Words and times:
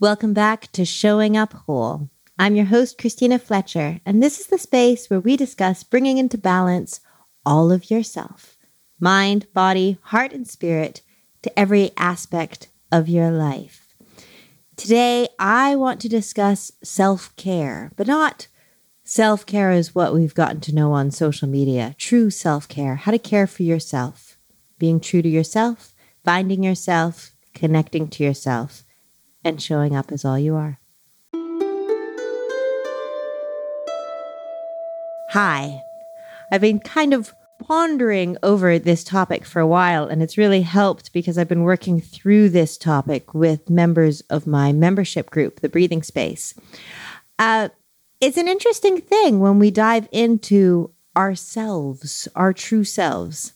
Welcome 0.00 0.32
back 0.32 0.70
to 0.74 0.84
Showing 0.84 1.36
Up 1.36 1.52
Whole. 1.52 2.08
I'm 2.38 2.54
your 2.54 2.66
host, 2.66 2.98
Christina 2.98 3.36
Fletcher, 3.36 3.98
and 4.06 4.22
this 4.22 4.38
is 4.38 4.46
the 4.46 4.56
space 4.56 5.10
where 5.10 5.18
we 5.18 5.36
discuss 5.36 5.82
bringing 5.82 6.18
into 6.18 6.38
balance 6.38 7.00
all 7.44 7.72
of 7.72 7.90
yourself 7.90 8.56
mind, 9.00 9.52
body, 9.52 9.98
heart, 10.02 10.32
and 10.32 10.46
spirit 10.46 11.02
to 11.42 11.58
every 11.58 11.90
aspect 11.96 12.68
of 12.92 13.08
your 13.08 13.32
life. 13.32 13.88
Today, 14.76 15.30
I 15.36 15.74
want 15.74 16.00
to 16.02 16.08
discuss 16.08 16.70
self 16.80 17.34
care, 17.34 17.90
but 17.96 18.06
not 18.06 18.46
self 19.02 19.44
care 19.46 19.72
as 19.72 19.96
what 19.96 20.14
we've 20.14 20.32
gotten 20.32 20.60
to 20.60 20.74
know 20.74 20.92
on 20.92 21.10
social 21.10 21.48
media. 21.48 21.96
True 21.98 22.30
self 22.30 22.68
care, 22.68 22.94
how 22.94 23.10
to 23.10 23.18
care 23.18 23.48
for 23.48 23.64
yourself, 23.64 24.38
being 24.78 25.00
true 25.00 25.22
to 25.22 25.28
yourself, 25.28 25.92
finding 26.24 26.62
yourself, 26.62 27.32
connecting 27.52 28.06
to 28.06 28.22
yourself, 28.22 28.84
and 29.44 29.62
showing 29.62 29.94
up 29.94 30.12
as 30.12 30.24
all 30.24 30.38
you 30.38 30.54
are. 30.54 30.78
Hi, 35.30 35.82
I've 36.50 36.62
been 36.62 36.80
kind 36.80 37.12
of 37.12 37.34
pondering 37.58 38.36
over 38.42 38.78
this 38.78 39.04
topic 39.04 39.44
for 39.44 39.60
a 39.60 39.66
while, 39.66 40.06
and 40.06 40.22
it's 40.22 40.38
really 40.38 40.62
helped 40.62 41.12
because 41.12 41.36
I've 41.36 41.48
been 41.48 41.64
working 41.64 42.00
through 42.00 42.48
this 42.48 42.78
topic 42.78 43.34
with 43.34 43.68
members 43.68 44.22
of 44.22 44.46
my 44.46 44.72
membership 44.72 45.28
group, 45.30 45.60
the 45.60 45.68
Breathing 45.68 46.02
Space. 46.02 46.54
Uh, 47.38 47.68
it's 48.20 48.36
an 48.36 48.48
interesting 48.48 49.00
thing 49.00 49.40
when 49.40 49.58
we 49.58 49.70
dive 49.70 50.08
into 50.12 50.92
ourselves, 51.16 52.26
our 52.34 52.52
true 52.52 52.84
selves. 52.84 53.52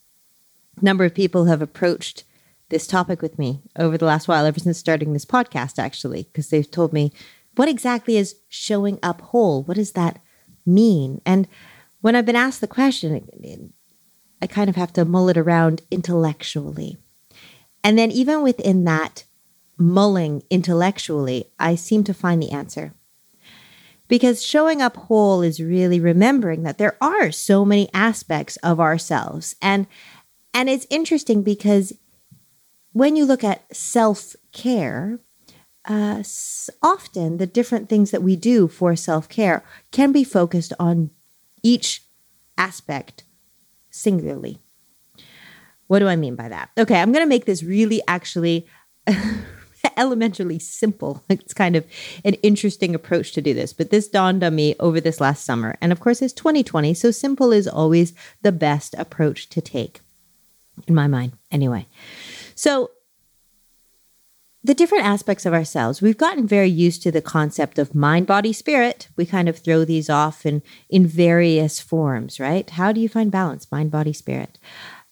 A 0.80 0.84
number 0.84 1.05
of 1.05 1.14
people 1.14 1.46
have 1.46 1.62
approached 1.62 2.24
this 2.72 2.88
topic 2.88 3.22
with 3.22 3.38
me 3.38 3.60
over 3.78 3.96
the 3.96 4.06
last 4.06 4.26
while, 4.26 4.44
ever 4.44 4.58
since 4.58 4.78
starting 4.78 5.12
this 5.12 5.24
podcast, 5.24 5.78
actually, 5.78 6.24
because 6.24 6.48
they've 6.48 6.70
told 6.70 6.92
me, 6.92 7.12
what 7.54 7.68
exactly 7.68 8.16
is 8.16 8.36
showing 8.48 8.98
up 9.02 9.20
whole? 9.20 9.62
What 9.62 9.76
does 9.76 9.92
that 9.92 10.20
mean? 10.66 11.20
And 11.24 11.47
when 12.00 12.16
I've 12.16 12.27
been 12.27 12.34
asked 12.34 12.60
the 12.60 12.66
question, 12.66 13.72
I 14.41 14.47
kind 14.47 14.69
of 14.69 14.77
have 14.77 14.92
to 14.94 15.05
mull 15.05 15.28
it 15.28 15.36
around 15.36 15.82
intellectually. 15.91 16.97
And 17.84 17.98
then, 17.98 18.10
even 18.10 18.42
within 18.42 18.84
that 18.84 19.25
mulling 19.77 20.42
intellectually, 20.50 21.50
I 21.58 21.75
seem 21.75 22.04
to 22.04 22.14
find 22.14 22.42
the 22.42 22.50
answer. 22.50 22.94
Because 24.08 24.44
showing 24.44 24.82
up 24.82 24.97
whole 24.97 25.42
is 25.42 25.60
really 25.60 26.00
remembering 26.00 26.62
that 26.62 26.78
there 26.78 26.97
are 27.00 27.30
so 27.30 27.64
many 27.64 27.88
aspects 27.94 28.56
of 28.58 28.80
ourselves. 28.80 29.56
And 29.62 29.86
and 30.54 30.69
it's 30.69 30.86
interesting 30.91 31.42
because 31.42 31.92
when 32.92 33.16
you 33.16 33.24
look 33.24 33.42
at 33.44 33.74
self-care, 33.74 35.18
uh, 35.84 36.22
often 36.82 37.38
the 37.38 37.46
different 37.46 37.88
things 37.88 38.10
that 38.10 38.22
we 38.22 38.36
do 38.36 38.68
for 38.68 38.94
self-care 38.94 39.64
can 39.90 40.12
be 40.12 40.24
focused 40.24 40.72
on 40.78 41.10
each 41.62 42.02
aspect 42.56 43.24
singularly. 43.90 44.58
What 45.86 45.98
do 45.98 46.08
I 46.08 46.16
mean 46.16 46.36
by 46.36 46.48
that? 46.48 46.70
Okay, 46.78 47.00
I'm 47.00 47.12
going 47.12 47.24
to 47.24 47.28
make 47.28 47.44
this 47.44 47.62
really 47.62 48.00
actually 48.08 48.66
elementarily 49.96 50.60
simple. 50.60 51.22
It's 51.28 51.54
kind 51.54 51.76
of 51.76 51.84
an 52.24 52.34
interesting 52.34 52.94
approach 52.94 53.32
to 53.32 53.42
do 53.42 53.52
this, 53.52 53.72
but 53.72 53.90
this 53.90 54.08
dawned 54.08 54.44
on 54.44 54.54
me 54.54 54.74
over 54.80 55.00
this 55.00 55.20
last 55.20 55.44
summer. 55.44 55.76
And 55.80 55.92
of 55.92 56.00
course, 56.00 56.22
it's 56.22 56.32
2020, 56.32 56.94
so 56.94 57.10
simple 57.10 57.52
is 57.52 57.66
always 57.66 58.14
the 58.42 58.52
best 58.52 58.94
approach 58.96 59.48
to 59.50 59.60
take, 59.60 60.00
in 60.86 60.94
my 60.94 61.06
mind, 61.06 61.32
anyway. 61.50 61.86
So, 62.62 62.92
the 64.62 64.72
different 64.72 65.05
aspects 65.05 65.44
of 65.44 65.52
ourselves, 65.52 66.00
we've 66.00 66.16
gotten 66.16 66.46
very 66.46 66.69
used 66.69 67.02
to 67.02 67.10
the 67.10 67.20
concept 67.20 67.77
of 67.77 67.92
mind, 67.92 68.28
body, 68.28 68.52
spirit. 68.52 69.08
We 69.16 69.27
kind 69.27 69.48
of 69.48 69.58
throw 69.58 69.84
these 69.84 70.08
off 70.08 70.46
in, 70.46 70.62
in 70.88 71.04
various 71.04 71.80
forms, 71.80 72.38
right? 72.38 72.70
How 72.70 72.92
do 72.92 73.00
you 73.00 73.08
find 73.08 73.32
balance, 73.32 73.66
mind, 73.72 73.91
body, 73.91 74.12
spirit? 74.12 74.60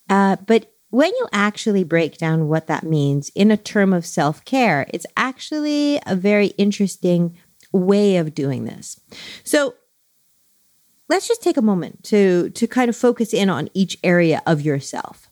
Uh, 0.09 0.37
but 0.47 0.73
when 0.91 1.11
you 1.17 1.27
actually 1.33 1.83
break 1.83 2.19
down 2.19 2.47
what 2.47 2.69
that 2.69 2.85
means 2.85 3.33
in 3.35 3.51
a 3.51 3.57
term 3.57 3.93
of 3.93 4.07
self 4.07 4.45
care, 4.45 4.87
it's 4.95 5.07
actually 5.17 5.99
a 6.07 6.15
very 6.15 6.49
interesting 6.57 7.37
way 7.73 8.17
of 8.17 8.33
doing 8.33 8.65
this. 8.65 9.01
So 9.43 9.75
let's 11.09 11.27
just 11.27 11.43
take 11.43 11.57
a 11.57 11.63
moment 11.63 12.05
to, 12.05 12.51
to 12.51 12.69
kind 12.69 12.89
of 12.89 12.95
focus 12.95 13.35
in 13.35 13.51
on 13.51 13.71
each 13.75 13.99
area 14.05 14.41
of 14.47 14.61
yourself. 14.61 15.27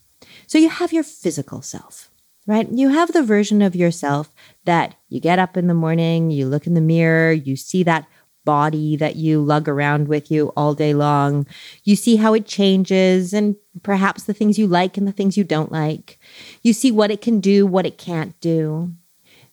So 0.49 0.57
you 0.57 0.71
have 0.71 0.95
your 0.95 1.05
physical 1.05 1.61
self 1.61 2.08
right? 2.49 2.67
You 2.73 2.89
have 2.89 3.13
the 3.13 3.23
version 3.23 3.61
of 3.61 3.77
yourself 3.77 4.35
that 4.65 4.97
you 5.11 5.21
get 5.21 5.39
up 5.39 5.57
in 5.57 5.69
the 5.69 5.75
morning, 5.75 6.31
you 6.31 6.47
look 6.47 6.67
in 6.67 6.73
the 6.73 6.81
mirror, 6.81 7.31
you 7.31 7.55
see 7.55 7.83
that 7.85 8.07
body 8.45 8.97
that 8.97 9.17
you 9.17 9.43
lug 9.43 9.69
around 9.69 10.09
with 10.09 10.31
you 10.31 10.49
all 10.57 10.73
day 10.73 10.95
long. 10.95 11.47
You 11.85 11.95
see 11.95 12.17
how 12.17 12.33
it 12.33 12.47
changes 12.47 13.35
and 13.35 13.57
perhaps 13.83 14.25
the 14.25 14.33
things 14.33 14.59
you 14.59 14.67
like 14.67 14.97
and 14.97 15.07
the 15.07 15.13
things 15.13 15.37
you 15.37 15.45
don't 15.45 15.71
like. 15.71 16.19
You 16.63 16.73
see 16.73 16.91
what 16.91 17.11
it 17.11 17.21
can 17.21 17.41
do, 17.41 17.67
what 17.67 17.85
it 17.85 17.99
can't 17.99 18.41
do. 18.41 18.93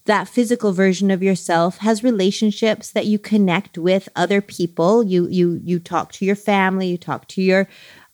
That 0.06 0.30
physical 0.30 0.72
version 0.72 1.12
of 1.12 1.22
yourself 1.22 1.80
has 1.80 2.02
relationships 2.02 2.92
that 2.92 3.08
you 3.08 3.20
connect 3.20 3.78
with 3.78 4.08
other 4.16 4.40
people. 4.40 5.04
You 5.04 5.28
you 5.28 5.60
you 5.62 5.80
talk 5.80 6.14
to 6.14 6.26
your 6.26 6.38
family, 6.38 6.88
you 6.88 6.98
talk 6.98 7.28
to 7.30 7.42
your 7.42 7.68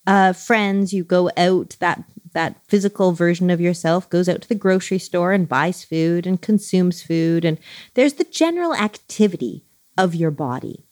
uh, 0.08 0.34
friends, 0.34 0.94
you 0.94 1.04
go 1.04 1.30
out. 1.38 1.76
That 1.80 2.04
that 2.34 2.62
physical 2.68 3.12
version 3.12 3.50
of 3.50 3.62
yourself 3.62 4.10
goes 4.10 4.30
out 4.30 4.42
to 4.42 4.50
the 4.50 4.56
grocery 4.56 5.00
store 5.00 5.34
and 5.34 5.50
buys 5.50 5.84
food 5.84 6.26
and 6.26 6.42
consumes 6.42 7.02
food. 7.02 7.46
And 7.46 7.58
there's 7.94 8.14
the 8.14 8.24
general 8.24 8.74
activity 8.74 9.66
of 9.98 10.16
your 10.16 10.32
body. 10.32 10.86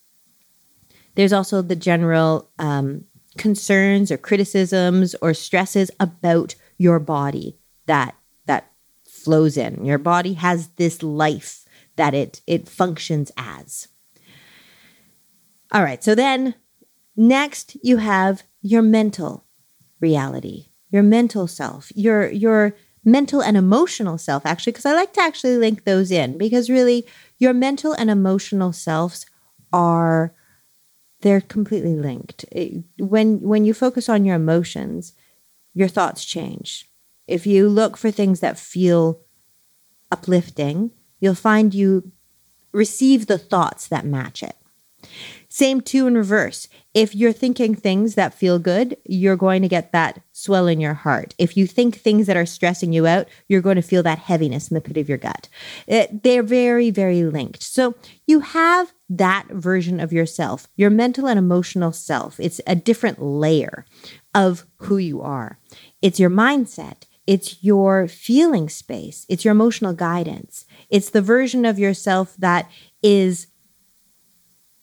There's 1.15 1.33
also 1.33 1.61
the 1.61 1.75
general 1.75 2.49
um, 2.59 3.05
concerns 3.37 4.11
or 4.11 4.17
criticisms 4.17 5.15
or 5.21 5.33
stresses 5.33 5.91
about 5.99 6.55
your 6.77 6.99
body 6.99 7.57
that 7.87 8.15
that 8.45 8.71
flows 9.05 9.57
in. 9.57 9.83
Your 9.83 9.97
body 9.97 10.33
has 10.33 10.69
this 10.77 11.03
life 11.03 11.65
that 11.95 12.13
it 12.13 12.41
it 12.47 12.69
functions 12.69 13.31
as. 13.37 13.87
All 15.71 15.83
right, 15.83 16.03
so 16.03 16.15
then 16.15 16.55
next 17.15 17.77
you 17.83 17.97
have 17.97 18.43
your 18.61 18.81
mental 18.81 19.45
reality 19.99 20.68
your 20.91 21.03
mental 21.03 21.47
self, 21.47 21.91
your 21.95 22.29
your 22.31 22.75
mental 23.05 23.41
and 23.41 23.55
emotional 23.55 24.17
self 24.17 24.45
actually 24.45 24.71
because 24.73 24.85
I 24.85 24.93
like 24.93 25.13
to 25.13 25.21
actually 25.21 25.57
link 25.57 25.85
those 25.85 26.11
in 26.11 26.37
because 26.37 26.69
really 26.69 27.05
your 27.37 27.53
mental 27.53 27.93
and 27.93 28.09
emotional 28.09 28.73
selves 28.73 29.25
are 29.71 30.33
they're 31.21 31.41
completely 31.41 31.95
linked. 31.95 32.45
Eh, 32.51 32.79
when 32.97 33.41
when 33.41 33.65
you 33.65 33.73
focus 33.73 34.09
on 34.09 34.25
your 34.25 34.35
emotions, 34.35 35.13
your 35.73 35.87
thoughts 35.87 36.25
change. 36.25 36.89
If 37.27 37.45
you 37.45 37.69
look 37.69 37.97
for 37.97 38.11
things 38.11 38.39
that 38.39 38.57
feel 38.59 39.21
uplifting, 40.11 40.91
you'll 41.19 41.35
find 41.35 41.73
you 41.73 42.11
receive 42.71 43.27
the 43.27 43.37
thoughts 43.37 43.87
that 43.87 44.05
match 44.05 44.43
it. 44.43 44.55
Same 45.59 45.81
too 45.81 46.07
in 46.07 46.15
reverse. 46.15 46.69
If 46.93 47.13
you're 47.13 47.33
thinking 47.33 47.75
things 47.75 48.15
that 48.15 48.33
feel 48.33 48.59
good, 48.59 48.95
you're 49.03 49.35
going 49.35 49.61
to 49.61 49.67
get 49.67 49.91
that 49.91 50.21
swell 50.31 50.67
in 50.67 50.79
your 50.79 50.93
heart. 50.93 51.35
If 51.37 51.57
you 51.57 51.67
think 51.67 51.97
things 51.97 52.27
that 52.27 52.37
are 52.37 52.45
stressing 52.45 52.93
you 52.93 53.05
out, 53.05 53.27
you're 53.49 53.59
going 53.59 53.75
to 53.75 53.81
feel 53.81 54.01
that 54.03 54.19
heaviness 54.19 54.69
in 54.69 54.75
the 54.75 54.79
pit 54.79 54.95
of 54.95 55.09
your 55.09 55.17
gut. 55.17 55.49
It, 55.85 56.23
they're 56.23 56.43
very, 56.43 56.91
very 56.91 57.23
linked. 57.25 57.61
So 57.61 57.95
you 58.25 58.39
have 58.39 58.93
that 59.09 59.47
version 59.49 59.99
of 59.99 60.13
yourself, 60.13 60.69
your 60.77 60.89
mental 60.89 61.27
and 61.27 61.37
emotional 61.37 61.91
self. 61.91 62.39
It's 62.39 62.61
a 62.65 62.73
different 62.73 63.21
layer 63.21 63.83
of 64.33 64.65
who 64.77 64.95
you 64.95 65.21
are. 65.21 65.59
It's 66.01 66.21
your 66.21 66.29
mindset. 66.29 67.03
It's 67.27 67.61
your 67.61 68.07
feeling 68.07 68.69
space. 68.69 69.25
It's 69.27 69.43
your 69.43 69.51
emotional 69.51 69.91
guidance. 69.91 70.63
It's 70.89 71.09
the 71.09 71.21
version 71.21 71.65
of 71.65 71.77
yourself 71.77 72.37
that 72.37 72.71
is 73.03 73.47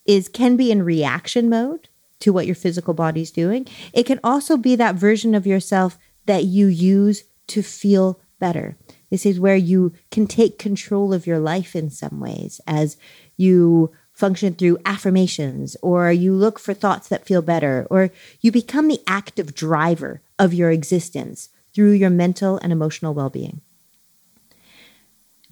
is 0.07 0.29
can 0.29 0.57
be 0.57 0.71
in 0.71 0.83
reaction 0.83 1.49
mode 1.49 1.89
to 2.21 2.33
what 2.33 2.47
your 2.47 2.55
physical 2.55 2.95
body's 2.95 3.31
doing. 3.31 3.67
It 3.93 4.05
can 4.05 4.21
also 4.25 4.57
be 4.57 4.77
that 4.77 4.95
version 4.95 5.35
of 5.35 5.47
yourself 5.47 5.99
that 6.27 6.45
you 6.45 6.67
use 6.67 7.25
to 7.49 7.63
feel 7.63 8.21
better. 8.39 8.77
This 9.11 9.25
is 9.25 9.41
where 9.41 9.57
you 9.57 9.93
can 10.11 10.27
take 10.27 10.59
control 10.59 11.13
of 11.13 11.27
your 11.27 11.39
life 11.39 11.77
in 11.77 11.91
some 11.91 12.21
ways 12.21 12.61
as 12.67 12.97
you 13.37 13.93
function 14.13 14.55
through 14.55 14.79
affirmations 14.85 15.77
or 15.83 16.11
you 16.11 16.33
look 16.33 16.59
for 16.59 16.73
thoughts 16.75 17.09
that 17.09 17.27
feel 17.27 17.43
better 17.43 17.87
or 17.91 18.11
you 18.41 18.51
become 18.51 18.89
the 18.89 19.03
active 19.07 19.55
driver 19.55 20.23
of 20.39 20.55
your 20.55 20.71
existence 20.71 21.51
through 21.75 21.93
your 21.93 22.11
mental 22.11 22.59
and 22.59 22.73
emotional 22.73 23.13
well-being. 23.13 23.61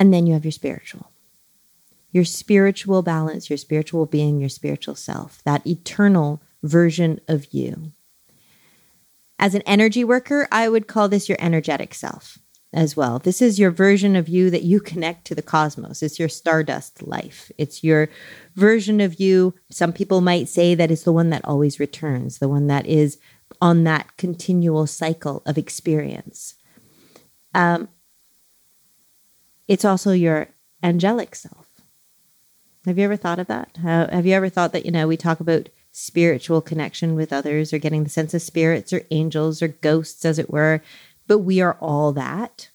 And 0.01 0.13
then 0.13 0.27
you 0.27 0.33
have 0.33 0.45
your 0.45 0.53
spiritual 0.53 1.11
your 2.15 2.25
spiritual 2.25 3.03
balance, 3.03 3.51
your 3.51 3.57
spiritual 3.59 4.07
being, 4.07 4.39
your 4.39 4.49
spiritual 4.49 4.95
self, 4.95 5.43
that 5.45 5.67
eternal 5.67 6.41
version 6.63 7.21
of 7.29 7.53
you. 7.53 7.93
As 9.39 9.55
an 9.55 9.63
energy 9.67 10.05
worker, 10.05 10.47
I 10.53 10.69
would 10.69 10.87
call 10.87 11.09
this 11.09 11.29
your 11.29 11.37
energetic 11.41 11.93
self. 11.93 12.39
as 12.75 12.97
well. 12.97 13.21
This 13.21 13.41
is 13.41 13.59
your 13.59 13.71
version 13.71 14.17
of 14.17 14.29
you 14.29 14.51
that 14.51 14.65
you 14.65 14.81
connect 14.81 15.25
to 15.27 15.35
the 15.35 15.43
cosmos. 15.43 16.03
It's 16.03 16.19
your 16.19 16.29
stardust 16.29 17.03
life. 17.03 17.51
It's 17.57 17.85
your 17.85 18.09
version 18.57 19.01
of 19.01 19.21
you. 19.21 19.55
Some 19.71 19.93
people 19.93 20.21
might 20.21 20.49
say 20.49 20.75
that 20.75 20.91
it's 20.91 21.05
the 21.05 21.13
one 21.13 21.31
that 21.31 21.45
always 21.45 21.79
returns, 21.79 22.39
the 22.39 22.49
one 22.49 22.67
that 22.67 22.87
is 22.87 23.19
on 23.61 23.85
that 23.85 24.17
continual 24.17 24.87
cycle 24.89 25.43
of 25.47 25.57
experience. 25.57 26.57
Um, 27.55 27.89
it's 29.69 29.85
also 29.85 30.11
your 30.11 30.49
angelic 30.83 31.37
self. 31.37 31.74
Have 32.87 32.99
you 32.99 33.05
ever 33.05 33.17
thought 33.17 33.39
of 33.39 33.47
that? 33.47 33.77
have 33.79 34.27
you 34.27 34.35
ever 34.35 34.49
thought 34.49 34.73
that, 34.73 34.85
you 34.85 34.93
know, 34.93 35.09
we 35.09 35.17
talk 35.17 35.41
about 35.41 35.71
spiritual 35.91 36.61
connection 36.61 37.15
with 37.15 37.33
others 37.33 37.73
or 37.73 37.79
getting 37.79 38.05
the 38.05 38.11
sense 38.11 38.35
of 38.35 38.43
spirits 38.43 38.93
or 38.93 39.03
angels 39.11 39.63
or 39.63 39.69
ghosts, 39.69 40.25
as 40.25 40.39
it 40.39 40.51
were, 40.51 40.83
but 41.27 41.39
we 41.39 41.61
are 41.61 41.79
all 41.81 42.13
that. 42.13 42.69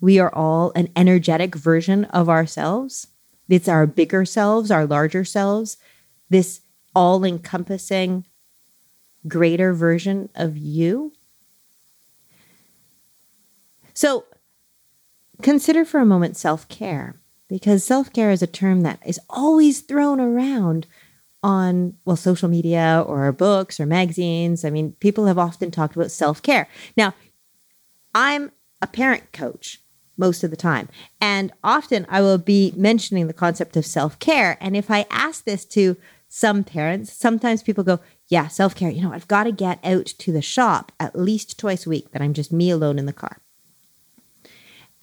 We 0.00 0.18
are 0.18 0.34
all 0.34 0.72
an 0.74 0.88
energetic 0.96 1.54
version 1.54 2.06
of 2.06 2.28
ourselves. 2.28 3.08
It's 3.48 3.68
our 3.68 3.86
bigger 3.86 4.24
selves, 4.24 4.70
our 4.70 4.86
larger 4.86 5.24
selves, 5.24 5.76
this 6.30 6.62
all 6.94 7.24
encompassing 7.24 8.26
greater 9.28 9.72
version 9.72 10.30
of 10.34 10.56
you. 10.56 11.12
So 13.92 14.24
consider 15.42 15.84
for 15.84 16.00
a 16.00 16.06
moment 16.06 16.36
self 16.36 16.66
care, 16.68 17.20
because 17.48 17.84
self 17.84 18.12
care 18.12 18.30
is 18.30 18.42
a 18.42 18.46
term 18.46 18.82
that 18.82 19.00
is 19.06 19.20
always 19.28 19.80
thrown 19.80 20.20
around 20.20 20.86
on, 21.42 21.94
well, 22.04 22.16
social 22.16 22.48
media 22.48 23.04
or 23.06 23.30
books 23.30 23.78
or 23.78 23.86
magazines. 23.86 24.64
I 24.64 24.70
mean, 24.70 24.92
people 25.00 25.26
have 25.26 25.38
often 25.38 25.70
talked 25.70 25.94
about 25.94 26.10
self 26.10 26.42
care. 26.42 26.68
Now, 26.96 27.14
I'm 28.14 28.52
a 28.80 28.86
parent 28.86 29.32
coach 29.32 29.80
most 30.16 30.44
of 30.44 30.50
the 30.50 30.56
time. 30.56 30.88
And 31.20 31.52
often 31.62 32.06
I 32.08 32.20
will 32.20 32.38
be 32.38 32.72
mentioning 32.76 33.26
the 33.26 33.32
concept 33.32 33.76
of 33.76 33.86
self 33.86 34.18
care. 34.18 34.56
And 34.60 34.76
if 34.76 34.90
I 34.90 35.06
ask 35.10 35.44
this 35.44 35.64
to 35.66 35.96
some 36.28 36.64
parents, 36.64 37.12
sometimes 37.12 37.62
people 37.62 37.84
go, 37.84 38.00
Yeah, 38.28 38.48
self 38.48 38.74
care, 38.74 38.90
you 38.90 39.02
know, 39.02 39.12
I've 39.12 39.28
got 39.28 39.44
to 39.44 39.52
get 39.52 39.78
out 39.84 40.06
to 40.06 40.32
the 40.32 40.42
shop 40.42 40.92
at 40.98 41.18
least 41.18 41.58
twice 41.58 41.86
a 41.86 41.90
week 41.90 42.10
that 42.12 42.22
I'm 42.22 42.34
just 42.34 42.52
me 42.52 42.70
alone 42.70 42.98
in 42.98 43.06
the 43.06 43.12
car. 43.12 43.38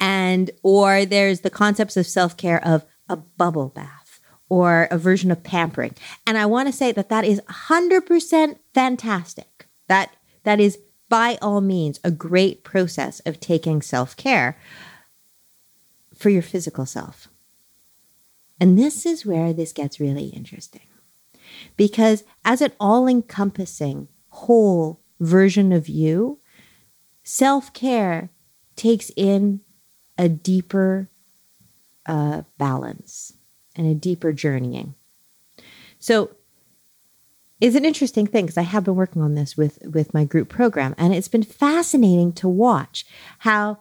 And, 0.01 0.51
or 0.63 1.06
there's 1.06 1.42
the 1.42 1.50
concepts 1.50 1.95
of 1.95 2.06
self 2.06 2.36
care 2.36 2.62
of 2.65 2.83
a 3.07 3.15
bubble 3.15 3.69
bath 3.69 4.19
or 4.50 4.89
a 4.92 4.98
version 4.98 5.31
of 5.31 5.44
pampering. 5.44 5.95
And 6.27 6.38
I 6.38 6.45
want 6.45 6.68
to 6.68 6.74
say 6.74 6.92
that 6.92 7.07
that 7.07 7.24
is 7.24 7.39
100% 7.50 8.57
fantastic. 8.74 9.68
That, 9.88 10.13
that 10.44 10.59
is 10.59 10.77
by 11.07 11.38
all 11.42 11.62
means 11.62 12.00
a 12.03 12.12
great 12.12 12.63
process 12.63 13.21
of 13.21 13.39
taking 13.39 13.81
self 13.81 14.18
care 14.18 14.57
for 16.15 16.30
your 16.30 16.42
physical 16.42 16.86
self. 16.86 17.27
And 18.59 18.77
this 18.77 19.06
is 19.06 19.25
where 19.25 19.53
this 19.53 19.74
gets 19.74 20.00
really 20.00 20.27
interesting. 20.27 20.88
Because 21.77 22.24
as 22.44 22.62
an 22.62 22.71
all 22.80 23.07
encompassing 23.07 24.07
whole 24.30 25.01
version 25.19 25.71
of 25.71 25.88
you, 25.88 26.39
self 27.24 27.74
care 27.74 28.30
takes 28.75 29.12
in 29.15 29.62
a 30.22 30.30
deeper 30.30 31.10
uh, 32.06 32.44
balance 32.60 33.34
and 33.76 33.88
a 33.88 33.96
deeper 33.96 34.32
journeying. 34.32 34.94
So 35.98 36.30
is 37.60 37.76
an 37.76 37.86
interesting 37.86 38.28
thing 38.28 38.46
because 38.46 38.58
I 38.58 38.62
have 38.62 38.84
been 38.84 38.96
working 38.96 39.24
on 39.24 39.34
this 39.34 39.58
with 39.58 39.80
with 39.84 40.14
my 40.14 40.24
group 40.24 40.48
program 40.48 40.94
and 40.98 41.14
it's 41.14 41.28
been 41.28 41.44
fascinating 41.44 42.34
to 42.34 42.48
watch 42.48 43.04
how 43.40 43.80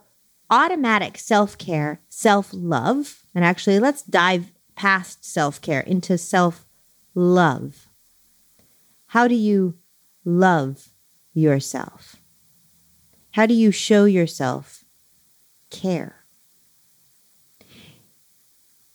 automatic 0.51 1.19
self-care, 1.19 2.01
self-love, 2.09 3.23
and 3.35 3.45
actually 3.45 3.79
let's 3.79 4.03
dive 4.03 4.51
past 4.75 5.23
self-care 5.23 5.81
into 5.81 6.17
self-love. 6.17 7.89
How 9.09 9.29
do 9.29 9.35
you 9.35 9.75
love 10.25 10.89
yourself? 11.35 12.17
How 13.33 13.45
do 13.45 13.55
you 13.55 13.71
show 13.71 14.07
yourself 14.07 14.85
care? 15.69 16.20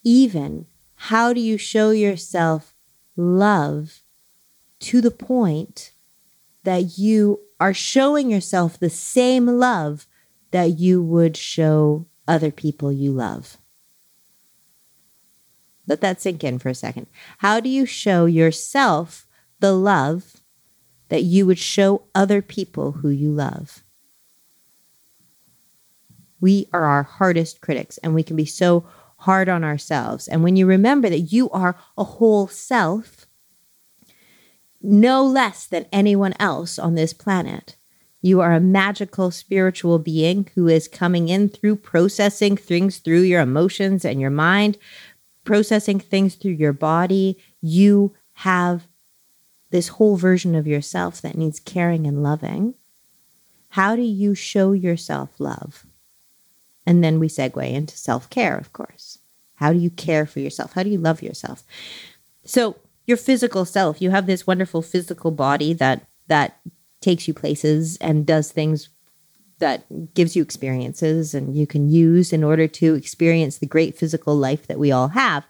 Even 0.06 0.68
how 0.96 1.34
do 1.34 1.42
you 1.42 1.58
show 1.58 1.90
yourself 1.90 2.74
love 3.18 4.04
to 4.80 5.02
the 5.02 5.12
point 5.12 5.92
that 6.64 6.98
you 6.98 7.42
are 7.60 7.74
showing 7.74 8.30
yourself 8.30 8.80
the 8.80 8.90
same 8.90 9.48
love 9.48 10.08
that 10.52 10.80
you 10.80 11.02
would 11.02 11.36
show 11.36 12.06
other 12.28 12.52
people 12.52 12.92
you 12.92 13.12
love. 13.12 13.58
Let 15.88 16.02
that 16.02 16.22
sink 16.22 16.44
in 16.44 16.60
for 16.60 16.70
a 16.70 16.76
second. 16.76 17.08
How 17.40 17.60
do 17.60 17.70
you 17.70 17.86
show 17.86 18.26
yourself 18.26 19.28
the 19.60 19.74
love 19.74 20.38
that 21.10 21.24
you 21.24 21.46
would 21.46 21.60
show 21.60 22.04
other 22.14 22.42
people 22.42 22.94
who 22.94 23.10
you 23.10 23.32
love? 23.32 23.84
We 26.42 26.68
are 26.74 26.86
our 26.86 27.04
hardest 27.04 27.62
critics 27.62 27.98
and 28.00 28.14
we 28.14 28.24
can 28.24 28.36
be 28.36 28.46
so 28.46 28.86
hard 29.26 29.50
on 29.50 29.64
ourselves. 29.64 30.28
And 30.28 30.44
when 30.44 30.56
you 30.56 30.68
remember 30.68 31.10
that 31.10 31.32
you 31.34 31.50
are 31.50 31.76
a 31.98 32.04
whole 32.04 32.48
self, 32.48 33.26
no 34.82 35.26
less 35.26 35.66
than 35.66 35.88
anyone 35.92 36.36
else 36.40 36.78
on 36.78 36.94
this 36.94 37.12
planet. 37.12 37.76
You 38.22 38.42
are 38.42 38.54
a 38.54 38.60
magical 38.60 39.32
spiritual 39.32 39.98
being 39.98 40.48
who 40.54 40.68
is 40.68 40.88
coming 40.88 41.30
in 41.30 41.50
through 41.50 41.78
processing 41.78 42.56
things 42.56 43.00
through 43.00 43.22
your 43.22 43.42
emotions 43.42 44.06
and 44.06 44.22
your 44.22 44.30
mind, 44.30 44.78
processing 45.44 46.00
things 46.00 46.36
through 46.36 46.54
your 46.54 46.74
body. 46.74 47.40
You 47.62 48.14
have 48.34 48.88
this 49.72 49.88
whole 49.88 50.18
version 50.18 50.54
of 50.54 50.68
yourself 50.68 51.20
that 51.22 51.38
needs 51.38 51.60
caring 51.60 52.06
and 52.06 52.22
loving. 52.22 52.76
How 53.70 53.96
do 53.96 54.04
you 54.04 54.36
show 54.36 54.74
yourself 54.74 55.32
love? 55.40 55.88
And 56.86 57.04
then 57.04 57.20
we 57.20 57.28
segue 57.28 57.72
into 57.72 57.98
self 57.98 58.30
care, 58.30 58.58
of 58.58 58.74
course. 58.74 59.20
How 59.56 59.74
do 59.74 59.80
you 59.80 59.90
care 59.90 60.26
for 60.26 60.40
yourself? 60.40 60.74
How 60.74 60.84
do 60.84 60.90
you 60.90 61.00
love 61.00 61.22
yourself? 61.22 61.64
So, 62.44 62.78
your 63.08 63.18
physical 63.18 63.66
self. 63.66 64.02
You 64.02 64.12
have 64.12 64.26
this 64.26 64.48
wonderful 64.48 64.82
physical 64.82 65.32
body 65.32 65.74
that 65.74 66.08
that 66.28 66.60
takes 67.02 67.28
you 67.28 67.34
places 67.34 67.98
and 67.98 68.26
does 68.26 68.52
things 68.52 68.90
that 69.60 70.14
gives 70.14 70.36
you 70.36 70.42
experiences 70.42 71.34
and 71.34 71.56
you 71.56 71.66
can 71.68 71.90
use 71.90 72.34
in 72.34 72.44
order 72.44 72.68
to 72.68 72.96
experience 72.96 73.58
the 73.58 73.66
great 73.66 73.98
physical 73.98 74.36
life 74.36 74.68
that 74.68 74.80
we 74.80 74.92
all 74.92 75.10
have. 75.10 75.46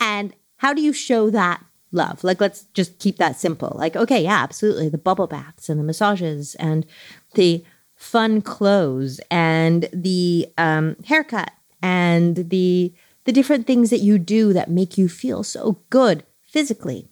And 0.00 0.34
how 0.56 0.72
do 0.72 0.80
you 0.80 0.92
show 0.92 1.30
that 1.30 1.62
love? 1.92 2.24
Like 2.24 2.40
let's 2.40 2.62
just 2.74 2.98
keep 3.00 3.16
that 3.16 3.38
simple. 3.38 3.72
Like 3.76 3.96
okay, 3.96 4.22
yeah, 4.22 4.42
absolutely, 4.42 4.88
the 4.88 4.98
bubble 4.98 5.26
baths 5.26 5.68
and 5.68 5.78
the 5.78 5.84
massages 5.84 6.54
and 6.56 6.86
the 7.34 7.64
fun 7.94 8.42
clothes 8.42 9.20
and 9.30 9.88
the 9.92 10.48
um, 10.58 10.96
haircut 11.06 11.52
and 11.82 12.50
the 12.50 12.92
the 13.24 13.32
different 13.32 13.66
things 13.66 13.90
that 13.90 14.00
you 14.00 14.18
do 14.18 14.52
that 14.52 14.70
make 14.70 14.98
you 14.98 15.08
feel 15.08 15.42
so 15.42 15.78
good 15.88 16.24
physically. 16.42 17.08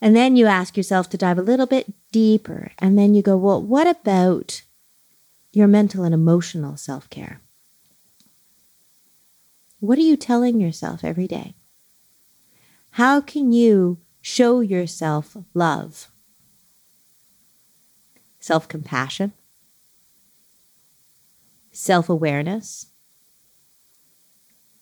And 0.00 0.16
then 0.16 0.36
you 0.36 0.46
ask 0.46 0.76
yourself 0.76 1.08
to 1.10 1.18
dive 1.18 1.38
a 1.38 1.42
little 1.42 1.66
bit 1.66 1.92
deeper. 2.12 2.72
And 2.78 2.98
then 2.98 3.14
you 3.14 3.22
go, 3.22 3.36
well, 3.36 3.62
what 3.62 3.86
about 3.86 4.62
your 5.52 5.66
mental 5.66 6.04
and 6.04 6.14
emotional 6.14 6.76
self 6.76 7.08
care? 7.10 7.40
What 9.80 9.98
are 9.98 10.02
you 10.02 10.16
telling 10.16 10.60
yourself 10.60 11.04
every 11.04 11.26
day? 11.26 11.54
How 12.90 13.20
can 13.20 13.52
you 13.52 13.98
show 14.20 14.60
yourself 14.60 15.36
love? 15.52 16.10
Self 18.46 18.68
compassion, 18.68 19.32
self 21.72 22.08
awareness, 22.08 22.86